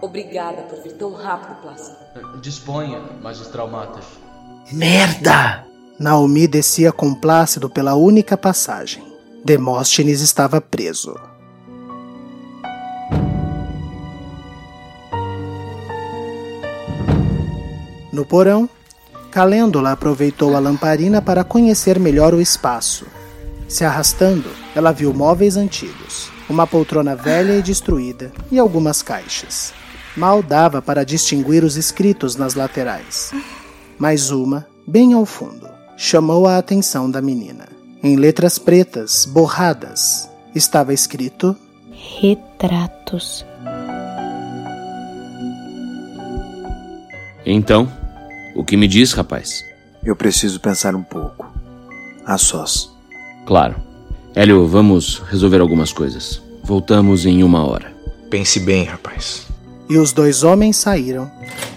Obrigada 0.05 0.61
por 0.61 0.83
vir 0.83 0.93
tão 0.93 1.13
rápido, 1.13 1.55
Plácido. 1.63 1.97
Disponha, 2.39 3.01
magistral 3.23 3.67
Matas. 3.67 4.05
Merda! 4.71 5.65
Naomi 5.97 6.47
descia 6.47 6.91
com 6.91 7.15
Plácido 7.15 7.67
pela 7.71 7.95
única 7.95 8.37
passagem. 8.37 9.03
Demóstenes 9.43 10.21
estava 10.21 10.61
preso. 10.61 11.15
No 18.13 18.23
porão, 18.25 18.69
Calêndula 19.31 19.91
aproveitou 19.91 20.55
a 20.55 20.59
lamparina 20.59 21.19
para 21.19 21.43
conhecer 21.43 21.99
melhor 21.99 22.35
o 22.35 22.39
espaço. 22.39 23.07
Se 23.67 23.83
arrastando, 23.83 24.51
ela 24.75 24.91
viu 24.91 25.11
móveis 25.15 25.57
antigos, 25.57 26.29
uma 26.47 26.67
poltrona 26.67 27.15
velha 27.15 27.57
e 27.57 27.63
destruída 27.63 28.31
e 28.51 28.59
algumas 28.59 29.01
caixas. 29.01 29.73
Mal 30.15 30.41
dava 30.41 30.81
para 30.81 31.03
distinguir 31.03 31.63
os 31.63 31.75
escritos 31.75 32.35
nas 32.35 32.55
laterais. 32.55 33.33
Mas 33.99 34.31
uma, 34.31 34.65
bem 34.87 35.13
ao 35.13 35.25
fundo, 35.25 35.67
chamou 35.97 36.47
a 36.47 36.57
atenção 36.57 37.11
da 37.11 37.21
menina. 37.21 37.67
Em 38.01 38.15
letras 38.15 38.57
pretas, 38.57 39.25
borradas, 39.25 40.29
estava 40.53 40.93
escrito: 40.93 41.55
Retratos. 42.21 43.45
Então, 47.45 47.91
o 48.55 48.63
que 48.63 48.77
me 48.77 48.87
diz, 48.87 49.11
rapaz? 49.11 49.63
Eu 50.03 50.15
preciso 50.15 50.59
pensar 50.59 50.95
um 50.95 51.03
pouco. 51.03 51.45
A 52.25 52.37
sós. 52.37 52.89
Claro. 53.45 53.75
Hélio, 54.33 54.67
vamos 54.67 55.19
resolver 55.29 55.61
algumas 55.61 55.91
coisas. 55.91 56.41
Voltamos 56.63 57.25
em 57.25 57.43
uma 57.43 57.65
hora. 57.65 57.93
Pense 58.29 58.59
bem, 58.59 58.83
rapaz. 58.83 59.44
E 59.89 59.97
os 59.97 60.11
dois 60.11 60.43
homens 60.43 60.77
saíram, 60.77 61.31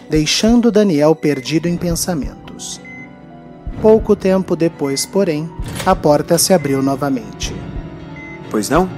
deixando 0.08 0.72
Daniel 0.72 1.14
perdido 1.14 1.68
em 1.68 1.76
pensamentos. 1.76 2.80
Pouco 3.80 4.16
tempo 4.16 4.56
depois, 4.56 5.06
porém, 5.06 5.48
a 5.86 5.94
porta 5.94 6.36
se 6.38 6.52
abriu 6.52 6.82
novamente. 6.82 7.54
Pois 8.50 8.68
não? 8.68 8.88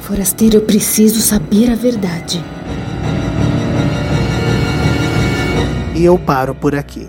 Forasteiro, 0.00 0.58
eu 0.58 0.62
preciso 0.62 1.20
saber 1.20 1.70
a 1.70 1.74
verdade. 1.74 2.44
E 5.96 6.04
eu 6.04 6.18
paro 6.18 6.54
por 6.54 6.74
aqui. 6.74 7.08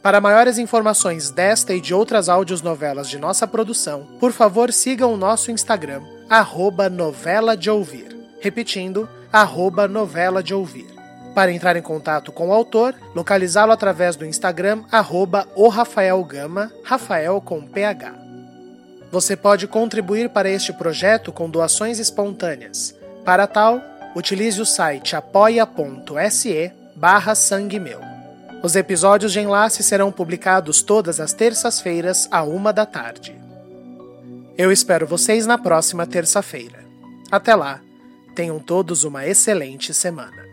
Para 0.02 0.20
maiores 0.20 0.58
informações 0.58 1.30
desta 1.30 1.74
e 1.74 1.80
de 1.80 1.92
outras 1.92 2.28
áudios-novelas 2.28 3.08
de 3.08 3.18
nossa 3.18 3.46
produção, 3.46 4.06
por 4.20 4.32
favor 4.32 4.72
sigam 4.72 5.12
o 5.12 5.16
nosso 5.16 5.50
Instagram, 5.50 6.02
arroba 6.30 6.88
novela 6.88 7.56
de 7.56 7.68
ouvir. 7.68 8.16
Repetindo, 8.40 9.08
arroba 9.32 9.88
novela 9.88 10.42
de 10.42 10.54
ouvir. 10.54 10.86
Para 11.34 11.52
entrar 11.52 11.76
em 11.76 11.82
contato 11.82 12.32
com 12.32 12.48
o 12.48 12.52
autor, 12.52 12.94
localizá-lo 13.14 13.72
através 13.72 14.16
do 14.16 14.24
Instagram, 14.24 14.82
arroba 14.90 15.46
o 15.54 15.68
Rafael 15.68 16.22
Gama, 16.24 16.72
Rafael 16.84 17.40
com 17.40 17.60
PH. 17.60 18.27
Você 19.10 19.36
pode 19.36 19.66
contribuir 19.66 20.28
para 20.28 20.50
este 20.50 20.72
projeto 20.72 21.32
com 21.32 21.48
doações 21.48 21.98
espontâneas. 21.98 22.94
Para 23.24 23.46
tal, 23.46 23.80
utilize 24.14 24.60
o 24.60 24.66
site 24.66 25.16
apoia.se 25.16 26.72
barra 26.94 27.34
sangue 27.34 27.78
meu. 27.78 28.00
Os 28.62 28.74
episódios 28.74 29.32
de 29.32 29.40
enlace 29.40 29.82
serão 29.82 30.10
publicados 30.10 30.82
todas 30.82 31.20
as 31.20 31.32
terças-feiras, 31.32 32.28
à 32.30 32.42
uma 32.42 32.72
da 32.72 32.84
tarde. 32.84 33.38
Eu 34.56 34.72
espero 34.72 35.06
vocês 35.06 35.46
na 35.46 35.56
próxima 35.56 36.06
terça-feira. 36.06 36.84
Até 37.30 37.54
lá, 37.54 37.80
tenham 38.34 38.58
todos 38.58 39.04
uma 39.04 39.24
excelente 39.24 39.94
semana. 39.94 40.47